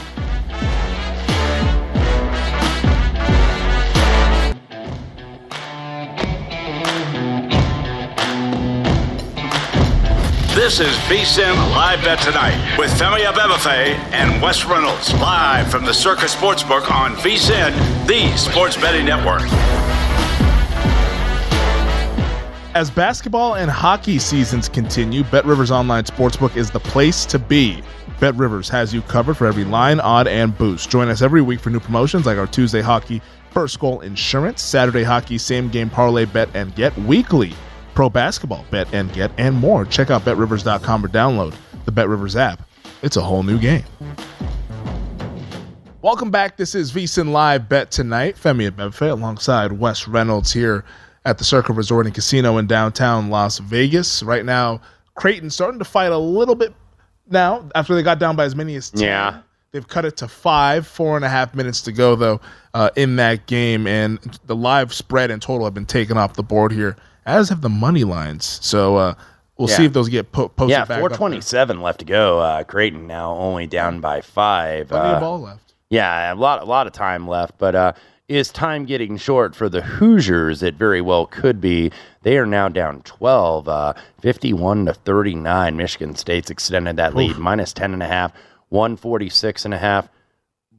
[10.67, 15.93] This is VSIN Live Bet Tonight with Femi Abebefe and Wes Reynolds live from the
[15.93, 17.71] Circa Sportsbook on VSIN,
[18.05, 19.43] the sports betting network.
[22.75, 27.81] As basketball and hockey seasons continue, Bet Rivers Online Sportsbook is the place to be.
[28.19, 30.89] Bet Rivers has you covered for every line, odd, and boost.
[30.89, 35.03] Join us every week for new promotions like our Tuesday hockey first goal insurance, Saturday
[35.03, 37.53] hockey same game parlay bet and get weekly
[37.97, 39.83] pro basketball bet and get and more.
[39.83, 41.55] Check out betrivers.com or download
[41.85, 42.61] the BetRivers app.
[43.01, 43.83] It's a whole new game.
[46.03, 46.57] Welcome back.
[46.57, 48.35] This is VSiN Live Bet Tonight.
[48.35, 50.85] Femi Abebefe alongside Wes Reynolds here
[51.25, 54.21] at the Circa Resort and Casino in downtown Las Vegas.
[54.21, 54.79] Right now,
[55.15, 56.75] Creighton starting to fight a little bit
[57.31, 59.01] now after they got down by as many as 10.
[59.01, 59.41] Yeah.
[59.71, 62.41] They've cut it to five, four and a half minutes to go, though,
[62.75, 63.87] uh, in that game.
[63.87, 66.95] And the live spread and total have been taken off the board here,
[67.27, 68.59] as have the money lines.
[68.63, 69.13] So uh,
[69.57, 72.39] we'll see if those get po- posted yeah, 427 left to go.
[72.39, 74.87] Uh, Creighton now only down by five.
[74.87, 75.73] Plenty Uh, of ball left.
[75.89, 77.57] Yeah, a lot, a lot of time left.
[77.57, 77.93] But uh,
[78.27, 80.63] is time getting short for the Hoosiers?
[80.63, 81.91] It very well could be.
[82.23, 85.77] They are now down 12, uh, 51 to 39.
[85.77, 88.33] Michigan State's extended that lead, minus 10 and a half,
[88.69, 90.09] 146 and a half.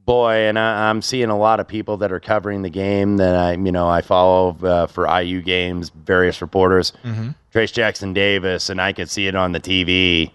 [0.09, 3.35] Boy, and I, I'm seeing a lot of people that are covering the game that
[3.35, 6.93] I, you know, I follow uh, for IU games, various reporters.
[7.05, 7.35] Mhm.
[7.53, 10.31] Trayce Jackson-Davis, and I could see it on the TV.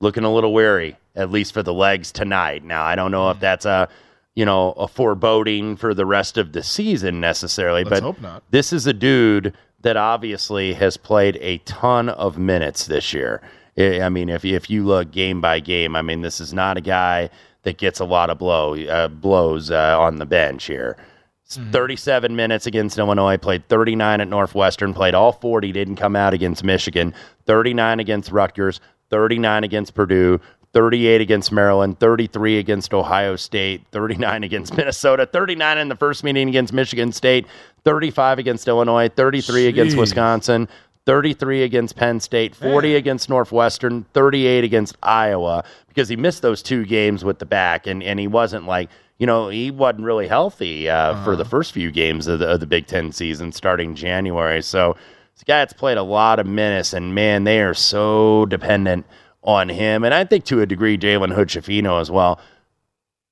[0.00, 2.64] Looking a little weary, at least for the legs tonight.
[2.64, 3.32] Now, I don't know Mm.
[3.32, 3.88] if that's a,
[4.34, 8.86] you know, a foreboding for the rest of the season necessarily, Let's but this is
[8.86, 13.42] a dude that obviously has played a ton of minutes this year.
[13.76, 16.78] I I mean, if if you look game by game, I mean, this is not
[16.78, 17.28] a guy
[17.62, 20.96] that gets a lot of blow uh, blows uh, on the bench here.
[21.44, 26.32] It's 37 minutes against Illinois, played 39 at Northwestern, played all 40, didn't come out
[26.32, 27.12] against Michigan,
[27.46, 30.40] 39 against Rutgers, 39 against Purdue,
[30.72, 36.48] 38 against Maryland, 33 against Ohio State, 39 against Minnesota, 39 in the first meeting
[36.48, 37.46] against Michigan State,
[37.84, 40.68] 35 against Illinois, 33 against Wisconsin,
[41.04, 46.84] 33 against Penn State, 40 against Northwestern, 38 against Iowa because he missed those two
[46.84, 48.88] games with the back and, and he wasn't like,
[49.18, 52.60] you know, he wasn't really healthy uh, for the first few games of the, of
[52.60, 54.62] the Big Ten season starting January.
[54.62, 54.96] So
[55.34, 59.04] this guy that's played a lot of minutes and man, they are so dependent
[59.42, 60.04] on him.
[60.04, 61.50] And I think to a degree, Jalen Hood
[61.98, 62.40] as well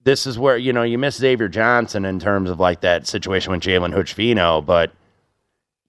[0.02, 3.52] this is where you know you miss Xavier Johnson in terms of like that situation
[3.52, 4.08] with Jalen Hood
[4.62, 4.99] but you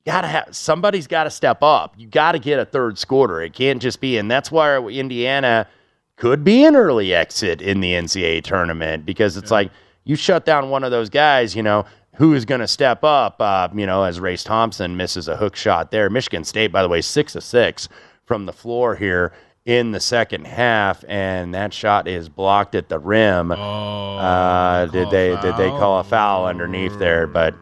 [0.06, 1.96] gotta have somebody's got to step up.
[1.98, 3.42] You got to get a third scorer.
[3.42, 5.68] It can't just be, and that's why Indiana
[6.16, 9.72] could be an early exit in the NCAA tournament because it's like
[10.04, 11.86] you shut down one of those guys, you know.
[12.16, 13.38] Who is going to step up?
[13.40, 16.10] Uh, you know, as Race Thompson misses a hook shot there.
[16.10, 17.88] Michigan State, by the way, six of six
[18.26, 19.32] from the floor here
[19.66, 23.52] in the second half, and that shot is blocked at the rim.
[23.52, 27.28] uh, did they did they call a foul underneath there?
[27.28, 27.56] But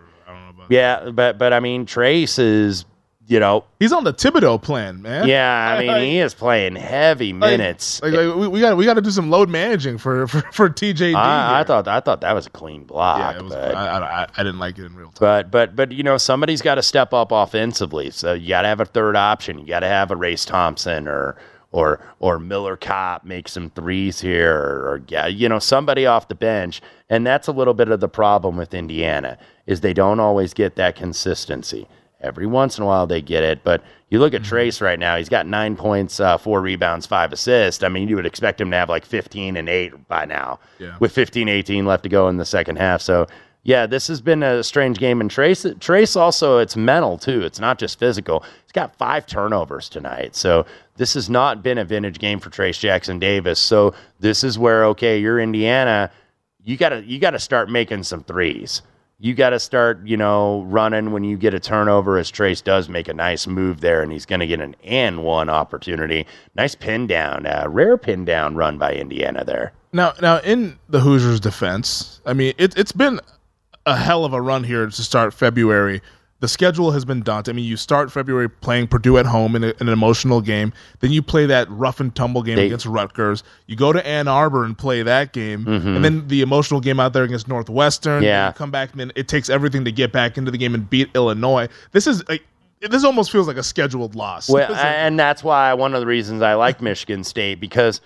[0.69, 2.85] yeah, but but I mean Trayce is
[3.27, 5.27] you know He's on the Thibodeau plan, man.
[5.27, 8.01] yeah I mean Like- he is playing heavy minutes.
[8.01, 10.69] Like, like, we, we got we got to do some load managing for for, for
[10.69, 11.13] TJD.
[11.15, 13.19] I, I thought I thought that was a clean block.
[13.19, 15.17] yeah, it was, but, I, I, I didn't like it in real time.
[15.19, 18.09] But but but you know somebody's got to step up offensively.
[18.09, 19.59] So you got to have a third option.
[19.59, 21.35] You got to have a Race Thompson or
[21.71, 26.35] or or Miller Kopp makes some threes here or, yeah, you know somebody off the
[26.35, 26.81] bench.
[27.09, 30.75] And that's a little bit of the problem with Indiana is they don't always get
[30.77, 31.87] that consistency.
[32.21, 34.53] Every once in a while they get it, but you look at Mm-hmm.
[34.55, 35.15] Trayce right now.
[35.15, 37.81] He's got nine points, uh, four rebounds, five assists.
[37.83, 40.97] I mean, you would expect him to have like 15 and eight by now Yeah.
[40.99, 43.01] with 15, 18 left to go in the second half.
[43.01, 43.27] So,
[43.63, 45.21] yeah, this has been a strange game.
[45.21, 47.41] And Trayce, Trayce also, it's mental too.
[47.41, 48.43] It's not just physical.
[48.63, 50.35] He's got five turnovers tonight.
[50.35, 50.65] So,
[50.99, 53.57] this has not been a vintage game for Trayce Jackson-Davis.
[53.57, 56.11] So, this is where, okay, you're Indiana.
[56.61, 58.83] You gotta you gotta start making some threes.
[59.21, 62.87] You got to start, you know, running when you get a turnover, as Trayce does
[62.87, 66.25] make a nice move there, and he's to get an and one opportunity.
[66.55, 69.73] Nice pin down, uh, rare pin down run by Indiana there.
[69.91, 73.19] Now, now in the Hoosiers' defense, I mean, it, it's been
[73.85, 76.01] a hell of a run here to start February.
[76.41, 77.53] The schedule has been daunting.
[77.53, 80.71] I mean, you start February playing Purdue at home in, a, in an emotional game.
[81.01, 83.43] Then you play that rough and tumble game They- against Rutgers.
[83.67, 85.95] You go to Ann Arbor and play that game, Mhm.
[85.97, 88.23] and then the emotional game out there against Northwestern.
[88.23, 88.47] Yeah.
[88.47, 90.89] You come back, and then it takes everything to get back into the game and
[90.89, 91.67] beat Illinois.
[91.91, 92.43] This is like
[92.81, 94.49] this almost feels like a scheduled loss.
[94.49, 97.99] Well, and that's why one of the reasons I like Michigan State because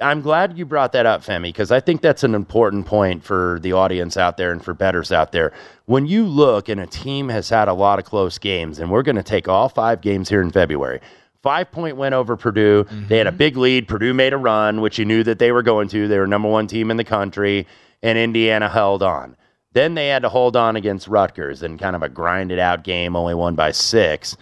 [0.00, 3.58] I'm glad you brought that up, Femi, because I think that's an important point for
[3.62, 5.52] the audience out there and for bettors out there.
[5.86, 9.02] When you look and a team has had a lot of close games, and we're
[9.02, 11.00] going to take all five games here in February.
[11.42, 12.84] Five point win over Purdue.
[13.08, 13.38] They had a mm-hmm.
[13.38, 13.88] big lead.
[13.88, 16.08] Purdue made a run, which you knew that they were going to.
[16.08, 17.66] They were number one team in the country,
[18.02, 19.36] and Indiana held on.
[19.72, 23.14] Then they had to hold on against Rutgers in kind of a grinded out game,
[23.14, 24.36] only won by six.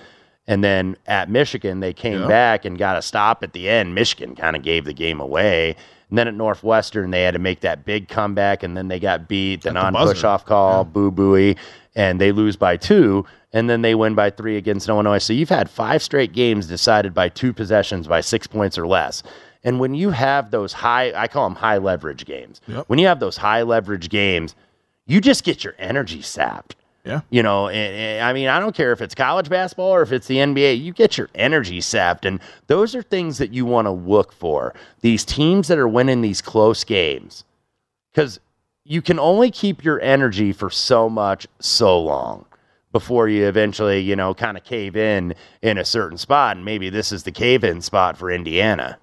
[0.48, 2.28] And then at Michigan, they came Yeah.
[2.28, 3.94] back and got a stop at the end.
[3.94, 5.76] Michigan kind of gave the game away.
[6.09, 9.26] And then at Northwestern, they had to make that big comeback, and then they got
[9.26, 11.56] beat, the non push off call, boo booey,
[11.96, 15.18] and they lose by two, and then they win by three against Illinois.
[15.18, 19.24] So you've had five straight games decided by two possessions by six points or less.
[19.64, 22.61] And when you have those high, I call them high leverage games.
[22.68, 22.85] Yep.
[22.87, 24.54] When you have those high leverage games,
[25.06, 26.76] you just get your energy sapped.
[27.06, 27.20] Yeah.
[27.30, 30.10] You know, and, and, I mean, I don't care if it's college basketball or if
[30.10, 32.24] it's the NBA, you get your energy sapped.
[32.24, 34.74] And those are things that you want to look for.
[35.02, 37.44] These teams that are winning these close games,
[38.12, 38.40] because
[38.84, 42.44] you can only keep your energy for so much, so long
[42.92, 46.56] before you eventually, you know, kind of cave in in a certain spot.
[46.56, 48.98] And maybe this is the cave in spot for Indiana.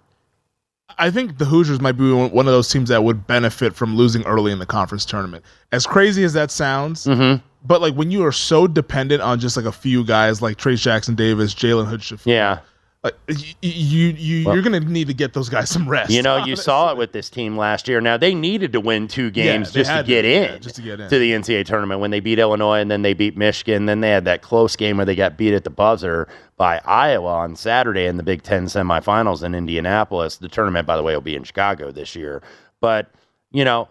[0.98, 3.96] I think the Hoosiers might be one one of those teams that would benefit from
[3.96, 5.46] losing early in the conference tournament.
[5.72, 7.46] As crazy as that sounds, Mm-hmm.
[7.66, 10.82] But like when you are so dependent on just like a few guys like Trayce
[10.82, 12.60] Jackson-Davis, Jalen Hood-Schifino, Yeah.
[13.04, 16.12] like y- y- you you Well- you're gonna need to get those guys some rest.
[16.12, 18.02] You know, you saw it with this team last year.
[18.02, 20.58] Now they needed to win two games they just to had to, get in, yeah,
[20.58, 21.10] just to get in.
[21.10, 23.86] to the NCAA tournament when they beat Illinois and then they beat Michigan.
[23.86, 27.32] Then they had that close game where they got beat at the buzzer by Iowa
[27.34, 30.36] on Saturday in the Big Ten semifinals in Indianapolis.
[30.38, 32.42] The tournament, by the way, will be in Chicago this year.
[32.82, 33.10] But
[33.52, 33.88] you know,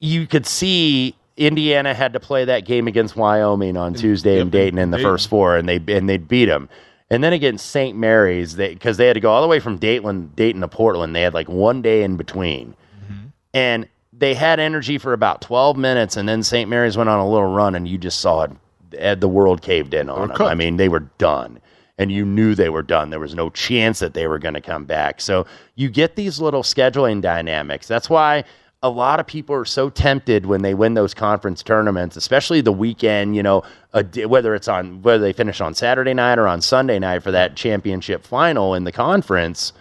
[0.00, 4.78] you could see Indiana had to play that game against Wyoming on Tuesday in Dayton
[4.78, 6.68] in the first four, and they and they beat them.
[7.10, 7.96] And then against St.
[7.96, 11.14] Mary's, they because they had to go all the way from Dayton, Dayton to Portland.
[11.14, 12.74] They had like one day in between,
[13.04, 13.26] Mm-hmm.
[13.54, 16.68] and they had energy for about twelve minutes, and then St.
[16.70, 18.46] Mary's went on a little run, and you just saw
[18.90, 19.20] it.
[19.20, 20.36] The world caved in on them.
[20.48, 21.60] I mean, they were done.
[21.98, 23.10] and you knew they were done.
[23.10, 25.20] There was no chance that they were going to come back.
[25.20, 27.86] So you get these little scheduling dynamics.
[27.88, 28.44] That's why
[28.82, 32.72] a lot of people are so tempted when they win those conference tournaments, especially the
[32.72, 33.62] weekend, you know,
[33.92, 37.30] a, whether it's on whether they finish on Saturday night or on Sunday night for
[37.30, 39.72] that championship final in the conference.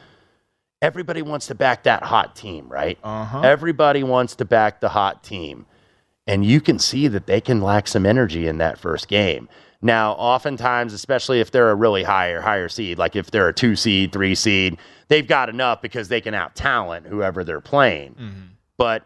[0.81, 2.97] Everybody wants to back that hot team, right?
[3.03, 3.41] Uh-huh.
[3.41, 5.65] Everybody wants to back the hot team.
[6.27, 9.47] And you can see that they can lack some energy in that first game.
[9.81, 13.75] Now, oftentimes, especially if they're a really higher higher seed, like if they're a two
[13.75, 14.77] seed, three seed,
[15.09, 18.15] they've got enough because they can out talent whoever they're playing.
[18.78, 19.05] But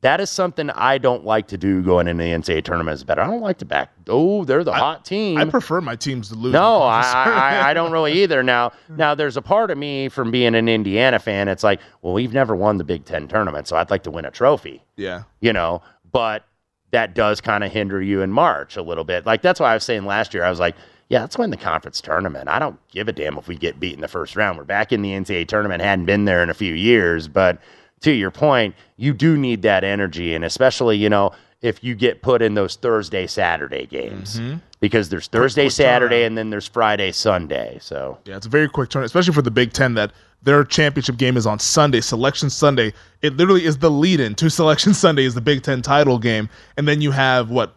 [0.00, 3.20] that is something I don't like to do going into the NCAA tournament as bettor.
[3.20, 3.92] I don't like to back.
[4.08, 5.38] Oh, they're the hot team.
[5.38, 6.52] I prefer my teams to lose.
[6.52, 7.02] No, I.
[7.02, 8.42] I, I don't really either.
[8.42, 11.46] Now, now there's a part of me from being an Indiana fan.
[11.46, 14.24] It's like, well, we've never won the Big Ten tournament, so I'd like to win
[14.24, 14.82] a trophy.
[14.96, 15.22] yeah.
[15.40, 16.44] You know, but
[16.90, 19.24] that does kind of hinder you in March a little bit.
[19.24, 20.74] Like that's why I was saying last year, I was like,
[21.08, 22.48] yeah, let's win the conference tournament.
[22.48, 24.58] I don't give a damn if we get beat in the first round.
[24.58, 27.58] We're back in the NCAA tournament, hadn't been there in a few years, but
[28.02, 31.32] to your point, you do need that energy, and especially you know
[31.62, 34.60] if you get put in those Thursday Saturday games Mhm.
[34.80, 37.78] because there's Thursday Saturday and then there's Friday Sunday.
[37.80, 39.94] So Yeah, it's a very quick turn, especially for the Big Ten.
[39.94, 40.10] That
[40.42, 42.92] their championship game is on Sunday, Selection Sunday.
[43.22, 46.88] It literally is the lead-in to Selection Sunday is the Big Ten title game, and
[46.88, 47.76] then you have what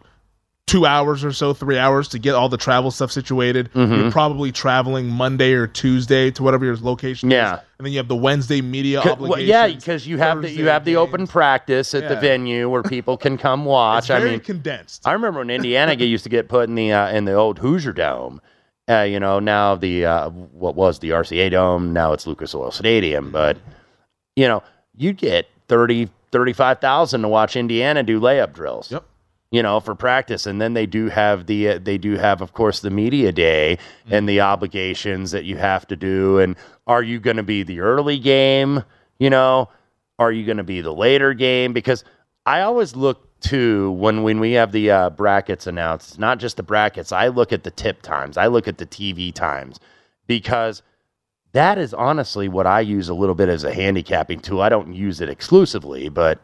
[0.66, 3.70] two hours or so, three hours to get all the travel stuff situated.
[3.72, 3.96] Mhm.
[4.02, 7.54] You're probably traveling Monday or Tuesday to whatever your location Yeah.
[7.54, 10.50] is, and then you have the Wednesday media C- well, yeah, because you have the
[10.50, 14.10] you have the open practice at the venue where people can come watch.
[14.10, 15.02] I very mean, condensed.
[15.06, 17.92] I remember when Indiana used to get put in the uh, in the old Hoosier
[17.92, 18.40] Dome.
[18.88, 22.72] Uh, you know, now the uh, what was the RCA Dome, now it's Lucas Oil
[22.72, 23.30] Stadium.
[23.30, 23.56] But
[24.34, 24.62] you know,
[24.96, 28.90] you get 30, 35,000 to watch Indiana do layup drills.
[28.92, 29.04] Yep.
[29.50, 32.52] You know, for practice, and then they do have the uh, they do have, of
[32.52, 33.78] course, the media day
[34.10, 36.40] and the obligations that you have to do.
[36.40, 38.82] And are you going to be the early game?
[39.18, 39.68] You know,
[40.18, 41.72] are you going to be the later game?
[41.72, 42.02] Because
[42.44, 46.62] I always look to when when we have the uh, brackets announced, not just the
[46.62, 47.12] brackets.
[47.12, 48.36] I look at the tip times.
[48.36, 49.78] I look at the TV times
[50.26, 50.82] because
[51.52, 54.60] that is honestly what I use a little bit as a handicapping tool.
[54.60, 56.40] I don't use it exclusively, but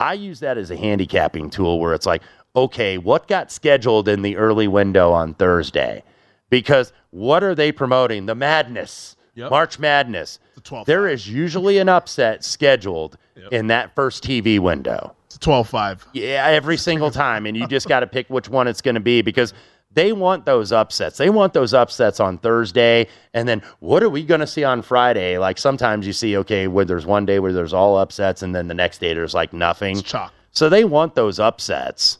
[0.00, 2.22] I use that as a handicapping tool where it's like,
[2.56, 6.02] okay, what got scheduled in the early window on Thursday?
[6.50, 8.26] Because what are they promoting?
[8.26, 9.50] The madness, Yep.
[9.50, 10.38] March Madness.
[10.54, 13.18] The There is usually an upset scheduled
[13.50, 15.16] in that first TV window.
[15.26, 16.02] It's 12-5.
[16.12, 17.46] Yeah, every single time.
[17.46, 19.52] And you just got to pick which one it's going to be because
[19.94, 21.16] they want those upsets.
[21.16, 23.06] They want those upsets on Thursday.
[23.32, 25.38] And then what are we going to see on Friday?
[25.38, 28.68] Like sometimes you see, okay, where there's one day where there's all upsets and then
[28.68, 30.02] the next day there's like nothing.
[30.02, 30.32] chalk.
[30.50, 32.18] So they want those upsets.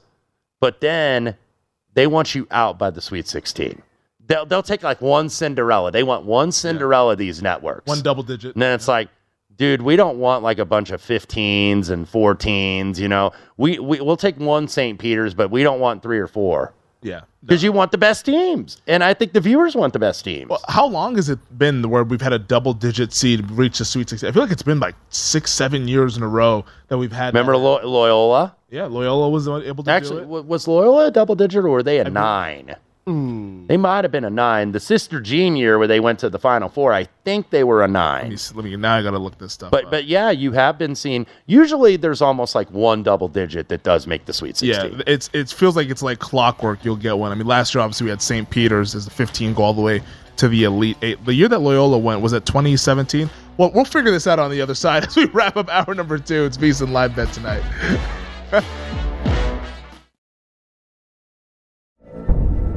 [0.60, 1.36] But then
[1.94, 3.82] they want you out by the Sweet 16.
[4.26, 5.90] They'll, they'll take like one Cinderella.
[5.90, 7.86] They want one Cinderella, these networks.
[7.86, 8.54] One double digit.
[8.54, 9.08] And then it's like,
[9.56, 12.98] dude, we don't want like a bunch of 15s and 14s.
[12.98, 14.98] You know, we, we we'll take one St.
[14.98, 16.72] Peter's, but we don't want three or four
[17.04, 17.20] Yeah.
[17.42, 20.48] because you want the best teams, and I think the viewers want the best teams.
[20.48, 23.84] Well, how long has it been where we've had a double digit seed reach the
[23.84, 24.26] Sweet 16?
[24.28, 27.34] I feel like it's been like six, seven years in a row that we've had.
[27.34, 28.56] Remember Lo- Loyola?
[28.70, 30.28] Yeah, Loyola was able to Actually, do it.
[30.28, 32.74] wa- was Loyola a double digit or were they a nine?
[33.06, 33.66] Hmm.
[33.66, 34.72] They might have been a nine.
[34.72, 37.82] The Sister Jean year where they went to the Final Four, I think they were
[37.84, 38.22] a nine.
[38.22, 39.70] Let me, see- let me now I got to look this stuff.
[39.70, 39.90] But up.
[39.90, 41.26] but yeah, you have been seeing.
[41.46, 44.94] Usually, there's almost like one double digit that does make the Sweet Sixteen.
[44.94, 46.82] yeah, it's it feels like it's like clockwork.
[46.84, 47.30] You'll get one.
[47.30, 48.48] I mean, last year obviously we had St.
[48.48, 50.00] Peter's as the 15 go all the way
[50.36, 51.22] to the Elite Eight.
[51.26, 53.28] The year that Loyola went was at 2017.
[53.58, 56.18] Well, we'll figure this out on the other side as we wrap up hour number
[56.18, 56.44] two.
[56.44, 57.62] It's VSiN Live Bet tonight.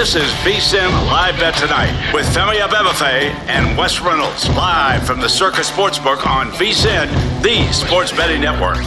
[0.00, 5.28] This is VSIN Live Bet Tonight with Femi Abebefe and Wes Reynolds live from the
[5.28, 7.06] Circa Sportsbook on VSIN,
[7.42, 8.78] the sports betting network.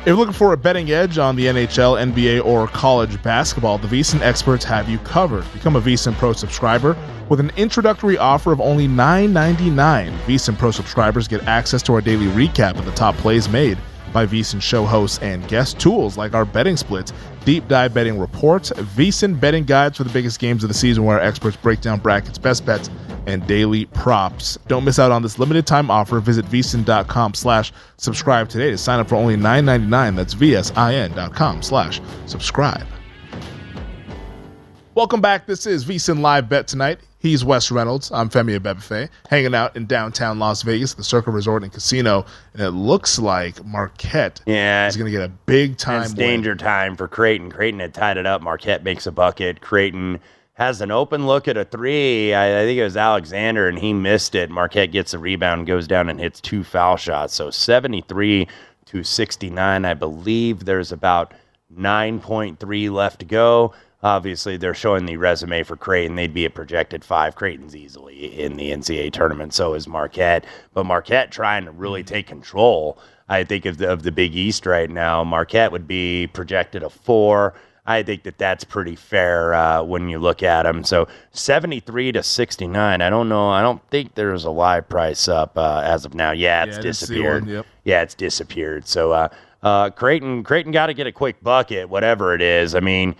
[0.00, 3.88] If you're looking for a betting edge on the NHL, NBA, or college basketball, the
[3.88, 5.50] VSiN experts have you covered.
[5.54, 6.94] Become a VSiN Pro subscriber
[7.30, 10.14] with an introductory offer of only $9.99.
[10.26, 13.78] VSiN Pro subscribers get access to our daily recap of the top plays made
[14.12, 17.12] by VSiN show hosts and guest tools like our betting splits,
[17.44, 21.18] deep dive betting reports, VSiN betting guides for the biggest games of the season where
[21.18, 22.90] our experts break down brackets, best bets,
[23.26, 24.58] and daily props.
[24.68, 26.18] Don't miss out on this limited time offer.
[26.20, 30.16] Visit vsin.com slash subscribe today to sign up for only $9.99.
[30.16, 32.86] That's vsin.com slash subscribe.
[34.94, 35.46] Welcome back.
[35.46, 37.00] This is VSIN Live Bet Tonight.
[37.20, 38.12] He's Wes Reynolds.
[38.12, 42.62] I'm Femi Abebefe, hanging out in downtown Las Vegas, the Circa Resort and Casino, and
[42.62, 44.86] it looks like Marquette Yeah.
[44.86, 46.18] is going to get a big time It's win.
[46.18, 47.50] danger time for Creighton.
[47.50, 48.40] Creighton had tied it up.
[48.40, 49.60] Marquette makes a bucket.
[49.60, 50.20] Creighton
[50.54, 52.34] has an open look at a three.
[52.34, 54.48] I, I think it was Alexander, and he missed it.
[54.48, 57.34] Marquette gets a rebound, goes down, and hits two foul shots.
[57.34, 58.46] So 73
[58.86, 59.84] to 69.
[59.84, 61.34] I believe there's about
[61.76, 63.72] 9.3 left to go.
[64.02, 66.14] Obviously, they're showing the resume for Creighton.
[66.14, 67.34] They'd be a projected five.
[67.34, 69.52] Creighton's easily in the NCAA tournament.
[69.54, 70.44] So is Marquette.
[70.72, 72.98] But Marquette trying to really take control.
[73.28, 75.24] I think of the, of the Big East right now.
[75.24, 77.54] Marquette would be projected a four.
[77.86, 80.84] I think that that's pretty fair uh, when you look at them.
[80.84, 83.00] So 73 to 69.
[83.00, 83.48] I don't know.
[83.48, 86.30] I don't think there's a live price up uh, as of now.
[86.32, 87.42] Yeah, it's Yeah, I didn't see disappeared.
[87.44, 87.66] one, yep.
[87.84, 88.86] Yeah, it's disappeared.
[88.86, 89.28] So uh,
[89.62, 92.74] uh, Creighton, Creighton got to get a quick bucket, whatever it is.
[92.74, 93.16] I mean,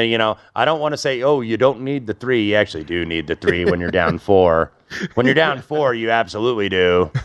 [0.00, 2.48] you know, I don't want to say, oh, you don't need the three.
[2.50, 4.72] You actually do need the three when you're down four.
[5.14, 7.10] When you're down four, you absolutely do.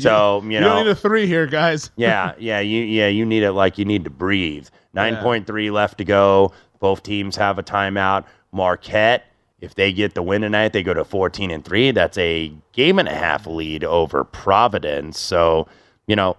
[0.00, 1.92] So you you know, don't need a three here, guys.
[1.96, 4.66] yeah, yeah, you yeah, you need it like you need to breathe.
[4.92, 6.52] Nine point three left to go.
[6.80, 8.24] Both teams have a timeout.
[8.50, 9.26] Marquette,
[9.60, 11.92] if they get the win tonight, they go to fourteen and three.
[11.92, 15.16] That's a game and a half lead over Providence.
[15.20, 15.68] So,
[16.08, 16.36] you know,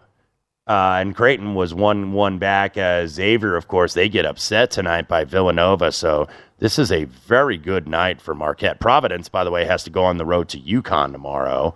[0.70, 2.78] uh, and Creighton was one one back.
[2.78, 5.92] Uh, Xavier, of course, they get upset tonight by Villanova.
[5.92, 6.28] So
[6.60, 8.80] this is a very good night for Marquette.
[8.80, 11.74] Providence, by the way, has to go on the road to UConn tomorrow.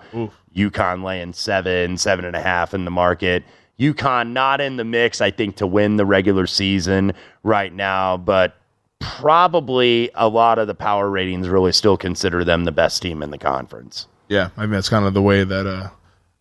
[0.56, 3.44] UConn laying seven, seven and a half in the market.
[3.80, 8.58] UConn not in the mix, I think, to win the regular season right now, but
[9.00, 13.32] probably a lot of the power ratings really still consider them the best team in
[13.32, 14.08] the conference.
[14.30, 15.90] Yeah, I mean that's kind of the way that uh,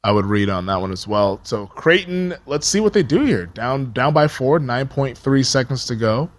[0.05, 1.41] I would read on that one as well.
[1.45, 3.47] So Creighton, let's see what they do here.
[3.47, 6.31] Down down by four, nine point three seconds to go.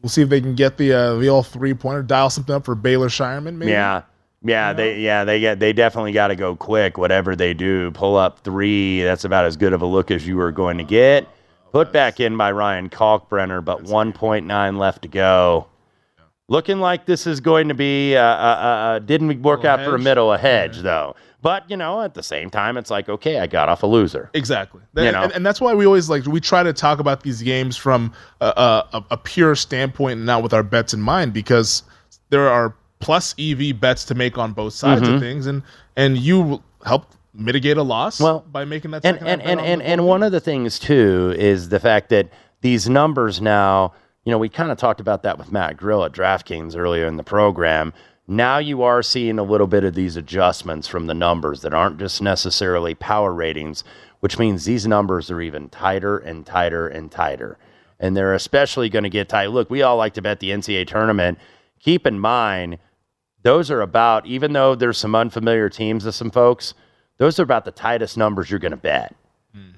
[0.00, 2.64] We'll see if they can get the uh, the old three pointer, dial something up
[2.64, 3.56] for Baylor Scheierman.
[3.56, 3.72] Maybe.
[3.72, 4.02] Yeah.
[4.46, 6.98] Yeah, they yeah they get they definitely got to go quick.
[6.98, 9.02] Whatever they do, pull up three.
[9.02, 11.26] That's about as good of a look as you were going to get.
[11.72, 15.66] Put back in by Ryan Kalkbrenner, but 1.9 left to go.
[16.48, 19.98] Looking like this is going to be uh, uh, uh, didn't work out for a
[19.98, 21.14] middle a hedge though.
[21.42, 24.30] But you know, at the same time, it's like okay, I got off a loser.
[24.34, 24.80] Exactly.
[24.96, 25.22] You And, know?
[25.24, 28.12] and, and that's why we always like we try to talk about these games from
[28.40, 31.82] a, a, a pure standpoint and not with our bets in mind because
[32.30, 35.14] there are plus EV bets to make on both sides Mhm.
[35.16, 35.62] of things, and
[35.96, 39.04] and you help mitigate a loss Well, by making that.
[39.04, 42.28] and and and and, and one of the things too is the fact that
[42.62, 43.92] these numbers now
[44.24, 47.16] you know we kind of talked about that with matt grill at draftkings earlier in
[47.16, 47.92] the program.
[48.26, 51.98] Now you are seeing a little bit of these adjustments from the numbers that aren't
[51.98, 53.84] just necessarily power ratings
[54.20, 57.58] which means these numbers are even tighter and tighter and tighter.
[58.00, 59.48] And they're especially going to get tight.
[59.48, 61.38] Look we all like to bet the ncaa tournament.
[61.78, 62.78] Keep in mind
[63.44, 66.74] those are about even though there's some unfamiliar teams to some folks
[67.18, 69.14] those are about the tightest numbers you're going to bet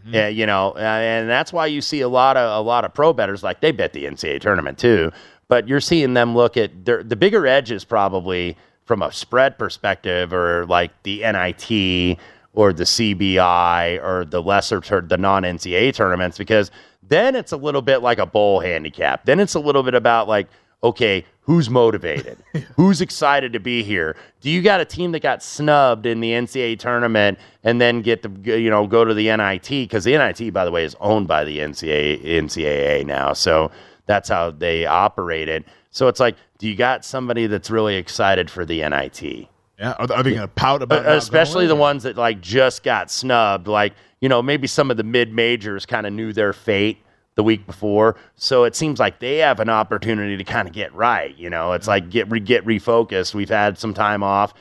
[0.07, 2.95] yeah, you know, uh, and that's why you see a lot of a lot of
[2.95, 5.11] pro bettors like they bet the NCAA tournament too.
[5.49, 9.59] But you're seeing them look at their, the bigger edge is probably from a spread
[9.59, 12.18] perspective, or like the NIT
[12.55, 16.70] or the CBI or the lesser tur- the non NCAA tournaments, because
[17.03, 19.24] then it's a little bit like a bowl handicap.
[19.27, 20.49] Then it's a little bit about like,
[20.83, 22.36] okay, who's motivated?
[22.76, 24.16] who's excited to be here?
[24.40, 28.22] Do you got a team that got snubbed in the NCAA tournament and then get
[28.22, 31.28] to you know go to the NIT because the NIT by the way is owned
[31.28, 33.70] by the NCAA NCAA now, so
[34.07, 35.64] that's how they operate it.
[35.90, 39.49] So it's like, do you got somebody that's really excited for the NIT?
[39.78, 41.07] Yeah, are, they going to pout about?
[41.07, 44.97] Uh, especially the ones that like just got snubbed like you know maybe some of
[44.97, 46.99] the mid majors kind of knew their fate
[47.37, 48.16] the week before.
[48.34, 51.72] So it seems like they have an opportunity to kind of get right you know?
[51.72, 52.11] It's like mm-hmm.
[52.11, 53.34] get re- get refocused.
[53.34, 54.53] We've had some time off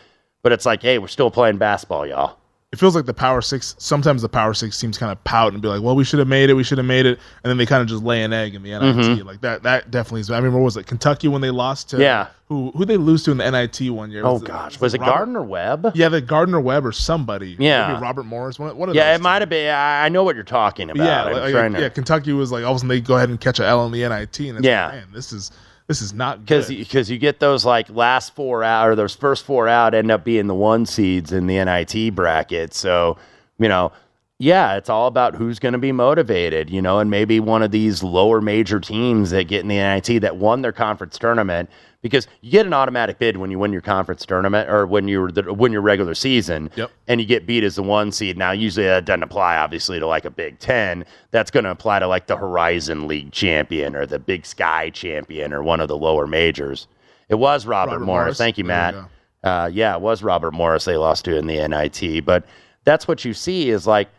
[0.45, 2.37] but it's like hey we're still playing basketball y'all
[2.75, 3.73] It feels like the Power Six.
[3.77, 6.27] Sometimes the Power Six teams kind of pout and be like, "Well, we should have
[6.27, 6.55] made it.
[6.55, 8.63] We should have made it," and then they kind of just lay an egg in
[8.63, 8.95] the NIT.
[8.97, 9.25] Mhm.
[9.25, 9.63] Like that.
[9.63, 10.29] That definitely is.
[10.29, 12.27] I remember what was it Kentucky when they lost to Yeah.
[12.49, 14.25] who who they lose to in the NIT one year?
[14.25, 17.55] oh it- gosh was it Robert- gardner webb Yeah, the Gardner Webb or somebody.
[17.57, 17.87] Yeah.
[17.87, 18.59] Maybe Robert Morris.
[18.59, 21.23] One, one of yeah it might have been I, know what you're talking about yeah,
[21.41, 21.69] like, yeah.
[21.79, 23.85] to Kentucky was like all of a sudden they go ahead and catch a L
[23.85, 24.87] in the NIT, and Yeah.
[24.87, 25.51] like, man, this is
[25.87, 26.77] this is not because good.
[26.77, 30.23] because you get those like last four out or those first four out end up
[30.23, 32.73] being the one seeds in the NIT bracket.
[32.73, 33.17] So
[33.59, 33.91] you know,
[34.39, 36.69] yeah, it's all about who's going to be motivated.
[36.69, 40.21] You know, and maybe one of these lower major teams that get in the NIT
[40.21, 41.69] that won their conference tournament
[42.01, 45.29] because you get an automatic bid when you win your conference tournament or when you're
[45.53, 46.91] win your regular season Yep.
[47.07, 48.37] and you get beat as the one seed.
[48.37, 51.05] Now, usually that doesn't apply, obviously, to like a Big Ten.
[51.31, 55.51] That's going to apply to like the Horizon League champion or the Big Sky champion
[55.53, 56.87] or one of the lower majors.
[57.29, 58.25] It was Robert, Robert Morris.
[58.25, 58.37] Morris.
[58.37, 58.93] Thank you, Matt.
[58.93, 62.25] you uh, yeah, it was Robert Morris they lost to in the NIT.
[62.25, 62.45] But
[62.83, 64.09] that's what you see is like,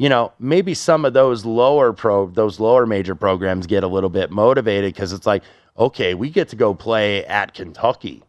[0.00, 4.08] you know, maybe some of those lower pro, those lower major programs get a little
[4.08, 5.42] bit motivated because it's like,
[5.78, 8.22] okay, we get to go play at Kentucky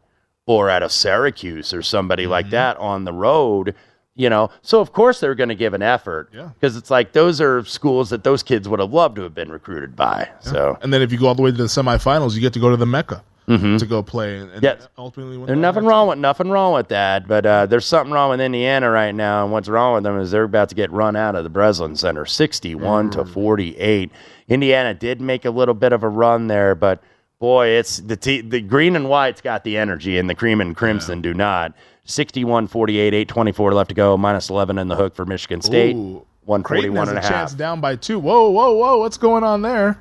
[0.45, 2.51] or at a Syracuse or somebody like Mm-hmm.
[2.51, 3.73] that on the road.
[4.15, 6.49] You know, so of course they're going to give an effort Yeah.
[6.59, 9.49] because it's like those are schools that those kids would have loved to have been
[9.49, 10.27] recruited by.
[10.41, 12.59] So and then if you go all the way to the semifinals, you get to
[12.59, 13.79] go to the Mecca Mhm.
[13.79, 14.37] to go play.
[14.37, 14.87] And, Yes.
[14.97, 18.39] ultimately, There's nothing wrong with nothing wrong with that, but uh, there's something wrong with
[18.41, 21.35] Indiana right now, and what's wrong with them is they're about to get run out
[21.35, 24.11] of the Breslin Center, 61 to 48.
[24.47, 27.01] Indiana did make a little bit of a run there, but
[27.39, 30.75] boy, it's the t- the green and white's got the energy, and the cream and
[30.75, 31.73] crimson do not.
[32.05, 36.25] 61 48, 824 left to go, minus 11 in the hook for Michigan State, Ooh.
[36.45, 38.19] 141 Creighton has and a a chance down by two.
[38.19, 38.97] Whoa, whoa, whoa!
[38.97, 39.99] What's going on there?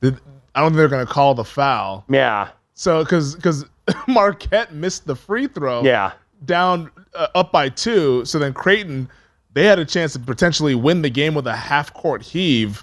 [0.00, 0.18] Did,
[0.54, 2.04] I don't think they're going to call the foul.
[2.08, 2.48] Yeah,
[2.82, 3.64] So because because
[4.08, 5.84] Marquette missed the free throw.
[5.84, 6.10] Yeah.
[6.44, 8.24] Down uh, up by two.
[8.24, 9.08] So then Creighton
[9.52, 12.82] they had a chance to potentially win the game with a half court heave,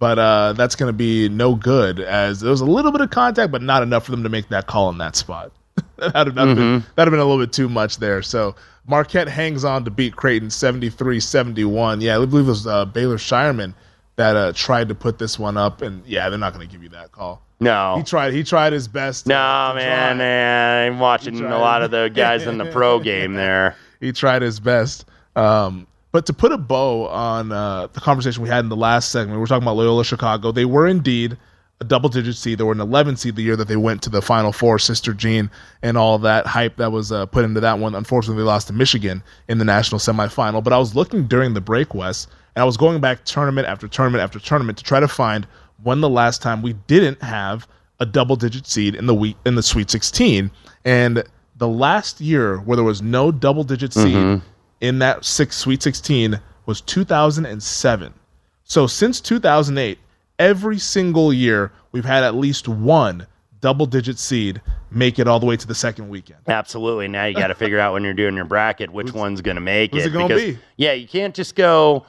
[0.00, 3.10] but uh, that's going to be no good as there was a little bit of
[3.10, 5.52] contact, but not enough for them to make that call in that spot.
[5.98, 6.88] that'd, have, that'd, been, Mm-hmm.
[6.96, 8.22] that'd have been a little bit too much there.
[8.22, 8.56] So
[8.88, 12.00] Marquette hangs on to beat Creighton 73-71.
[12.02, 13.74] Yeah, I believe it was uh, Baylor Scheierman
[14.16, 16.82] that uh, tried to put this one up, and yeah, they're not going to give
[16.82, 17.42] you that call.
[17.60, 17.96] No.
[17.96, 18.32] He tried.
[18.34, 19.26] He tried his best.
[19.26, 20.18] No, man, try.
[20.18, 20.92] man.
[20.92, 23.76] I'm watching a lot of the guys in the pro game there.
[24.00, 25.06] He tried his best.
[25.36, 29.10] Um, but to put a bow on uh, the conversation we had in the last
[29.10, 30.52] segment, we were talking about Loyola Chicago.
[30.52, 31.36] They were indeed
[31.80, 32.58] a double digit seed.
[32.58, 35.12] They were an 11 seed the year that they went to the Final Four, Sister
[35.12, 35.50] Jean,
[35.82, 37.94] and all that hype that was uh, put into that one.
[37.94, 40.64] Unfortunately, they lost to Michigan in the national semifinal.
[40.64, 43.86] But I was looking during the break, Wes, and I was going back tournament after
[43.86, 45.46] tournament after tournament to try to find
[45.82, 47.68] when the last time we didn't have
[48.00, 50.50] a double digit seed in the week in the Sweet 16.
[50.84, 51.22] And
[51.56, 54.42] the last year where there was no double digit seed Mhm.
[54.80, 58.12] in that six Sweet 16 was 2007.
[58.64, 59.98] So since 2008,
[60.38, 63.26] every single year we've had at least one
[63.60, 66.40] double digit seed make it all the way to the second weekend.
[66.46, 67.08] Absolutely.
[67.08, 69.60] Now you got to figure out when you're doing your bracket which one's going to
[69.60, 70.14] make who's it.
[70.14, 70.58] it because, be?
[70.76, 72.06] Yeah, you can't just go.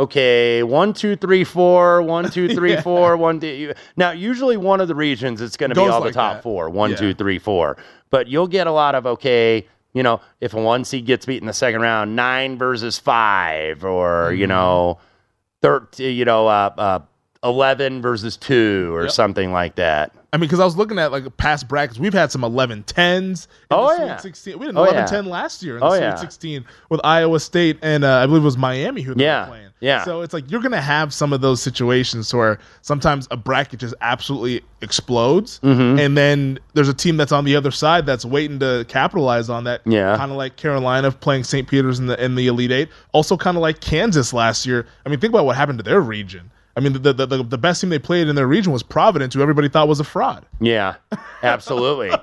[0.00, 2.80] Okay, one, two, three, four, one, two, three, Yeah.
[2.80, 3.38] four, one.
[3.96, 6.42] Now, usually one of the regions, it's going to be all like the top that.
[6.42, 6.96] four, one, Yeah.
[6.96, 7.76] two, three, four.
[8.08, 9.66] But you'll get a lot of okay.
[9.92, 13.84] You know, if a one seed gets beat in the second round, nine versus five,
[13.84, 14.48] or you Mm-hmm.
[14.48, 14.98] know,
[15.62, 16.16] thirteen.
[16.16, 16.98] You know, uh, uh,
[17.44, 19.10] eleven versus two, or Yep.
[19.10, 20.12] something like that.
[20.32, 23.48] I mean, because I was looking at like past brackets, we've had some 11 10s.
[23.70, 24.16] Oh, the Sweet yeah.
[24.18, 24.58] 16.
[24.60, 25.06] We had an Oh, 11 yeah.
[25.06, 26.14] 10 last year in the Oh, Sweet yeah.
[26.14, 29.46] 16 with Iowa State and uh, I believe it was Miami who they Yeah, were
[29.48, 29.68] playing.
[29.80, 30.04] yeah.
[30.04, 33.80] So it's like you're going to have some of those situations where sometimes a bracket
[33.80, 35.58] just absolutely explodes.
[35.64, 35.98] Mm-hmm.
[35.98, 39.64] And then there's a team that's on the other side that's waiting to capitalize on
[39.64, 39.80] that.
[39.84, 40.16] Yeah.
[40.16, 41.66] Kind of like Carolina playing St.
[41.66, 42.88] Peter's in the, in the Elite Eight.
[43.12, 44.86] Also, kind of like Kansas last year.
[45.04, 46.50] I mean, think about what happened to their region.
[46.76, 49.34] I mean, the, the, the, the best team they played in their region was Providence,
[49.34, 50.46] who everybody thought was a fraud.
[50.60, 50.94] Yeah,
[51.42, 52.10] absolutely.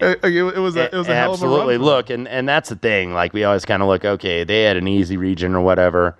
[0.00, 1.78] Like, it, it was a, it was a hell of a run Absolutely.
[1.78, 3.12] Look, and and that's the thing.
[3.14, 4.04] Like we always kind of look.
[4.04, 6.16] Okay, they had an easy region or whatever.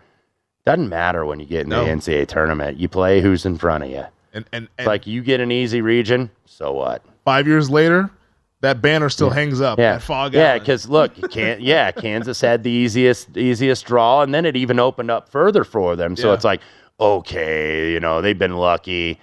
[0.65, 1.85] Doesn't matter when you get in No.
[1.85, 2.79] the NCAA tournament.
[2.79, 4.05] You play who's in front of you.
[4.33, 6.31] And, and, and like you get an easy region.
[6.47, 7.03] So what?
[7.25, 8.11] five years later,
[8.61, 9.79] that banner still hangs up.
[9.79, 10.59] Yeah, Fog yeah.
[10.59, 11.61] Because look, you can't.
[11.61, 15.97] Yeah, Kansas had the easiest easiest draw, and then it even opened up further for
[15.97, 16.15] them.
[16.17, 16.35] So Yeah.
[16.35, 16.61] it's like,
[17.01, 19.21] okay, you know, they've been lucky.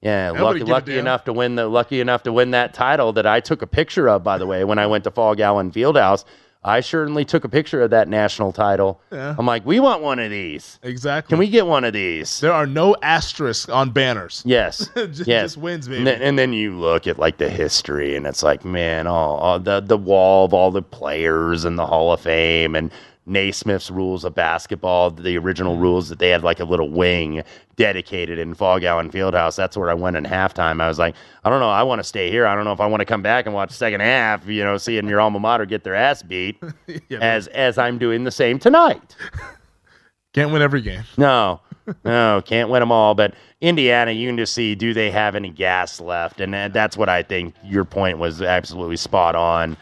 [0.00, 3.26] Yeah, Nobody lucky, lucky enough to win the lucky enough to win that title that
[3.26, 4.22] I took a picture of.
[4.22, 6.24] By the way, when I went to Phog Allen Fieldhouse,
[6.62, 9.00] I certainly took a picture of that national title.
[9.12, 9.34] Yeah.
[9.38, 10.78] I'm like, we want one of these.
[10.82, 11.30] exactly.
[11.32, 12.40] Can we get one of these?
[12.40, 14.42] There are no asterisks on banners.
[14.48, 14.88] Yes.
[14.94, 15.44] just, yes.
[15.44, 15.98] just wins, baby.
[15.98, 19.36] And then, and then you look at like the history, and it's like, man, all,
[19.36, 22.90] all the the wall of all the players and the Hall of Fame and
[23.28, 25.80] Naismith's rules of basketball, the original mm.
[25.80, 27.42] rules that they had like a little wing
[27.76, 29.56] dedicated in Phog Allen Fieldhouse.
[29.56, 30.80] That's where I went in halftime.
[30.80, 31.14] I was like,
[31.44, 32.46] I don't know, I want to stay here.
[32.46, 34.46] I don't know if I want to come back and watch second half.
[34.46, 36.60] You know, seeing your alma mater get their ass beat,
[37.08, 39.16] Yeah, as as I'm doing the same tonight.
[40.34, 41.02] Can't win every game.
[41.16, 41.60] No,
[42.04, 43.14] no, can't win them all.
[43.14, 46.40] But Indiana, you can just see do they have any gas left?
[46.40, 49.76] And uh, that's what I think your point was absolutely spot on.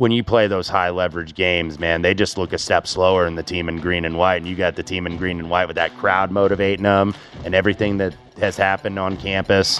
[0.00, 3.34] When you play those high leverage games, man, they just look a step slower in
[3.34, 4.36] the team in green and white.
[4.36, 7.54] And you got the team in green and white with that crowd motivating them and
[7.54, 9.78] everything that has happened on campus.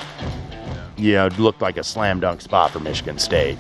[0.99, 3.57] You know, looked like a slam dunk spot for Michigan State.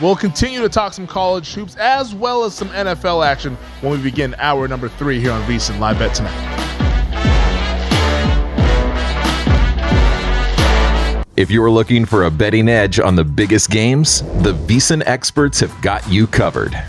[0.00, 3.98] We'll continue to talk some college hoops as well as some NFL action when we
[4.00, 6.93] begin hour number three here on VSiN Live Bet tonight.
[11.36, 15.82] If you're looking for a betting edge on the biggest games, the VSiN experts have
[15.82, 16.80] got you covered.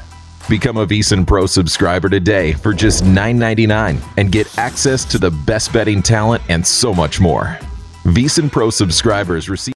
[0.48, 5.74] Become a VSiN Pro subscriber today for just $9.99 and get access to the best
[5.74, 7.58] betting talent and so much more.
[8.04, 9.74] VSiN Pro subscribers receive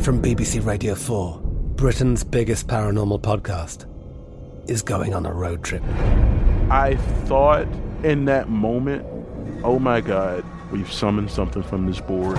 [0.00, 1.38] From BBC Radio 4,
[1.76, 3.86] Britain's biggest paranormal podcast
[4.68, 5.84] is going on a road trip.
[6.68, 7.68] I thought
[8.02, 9.06] in that moment,
[9.62, 12.38] oh my God, we've summoned something from this board.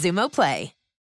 [0.01, 0.80] Xumo Play.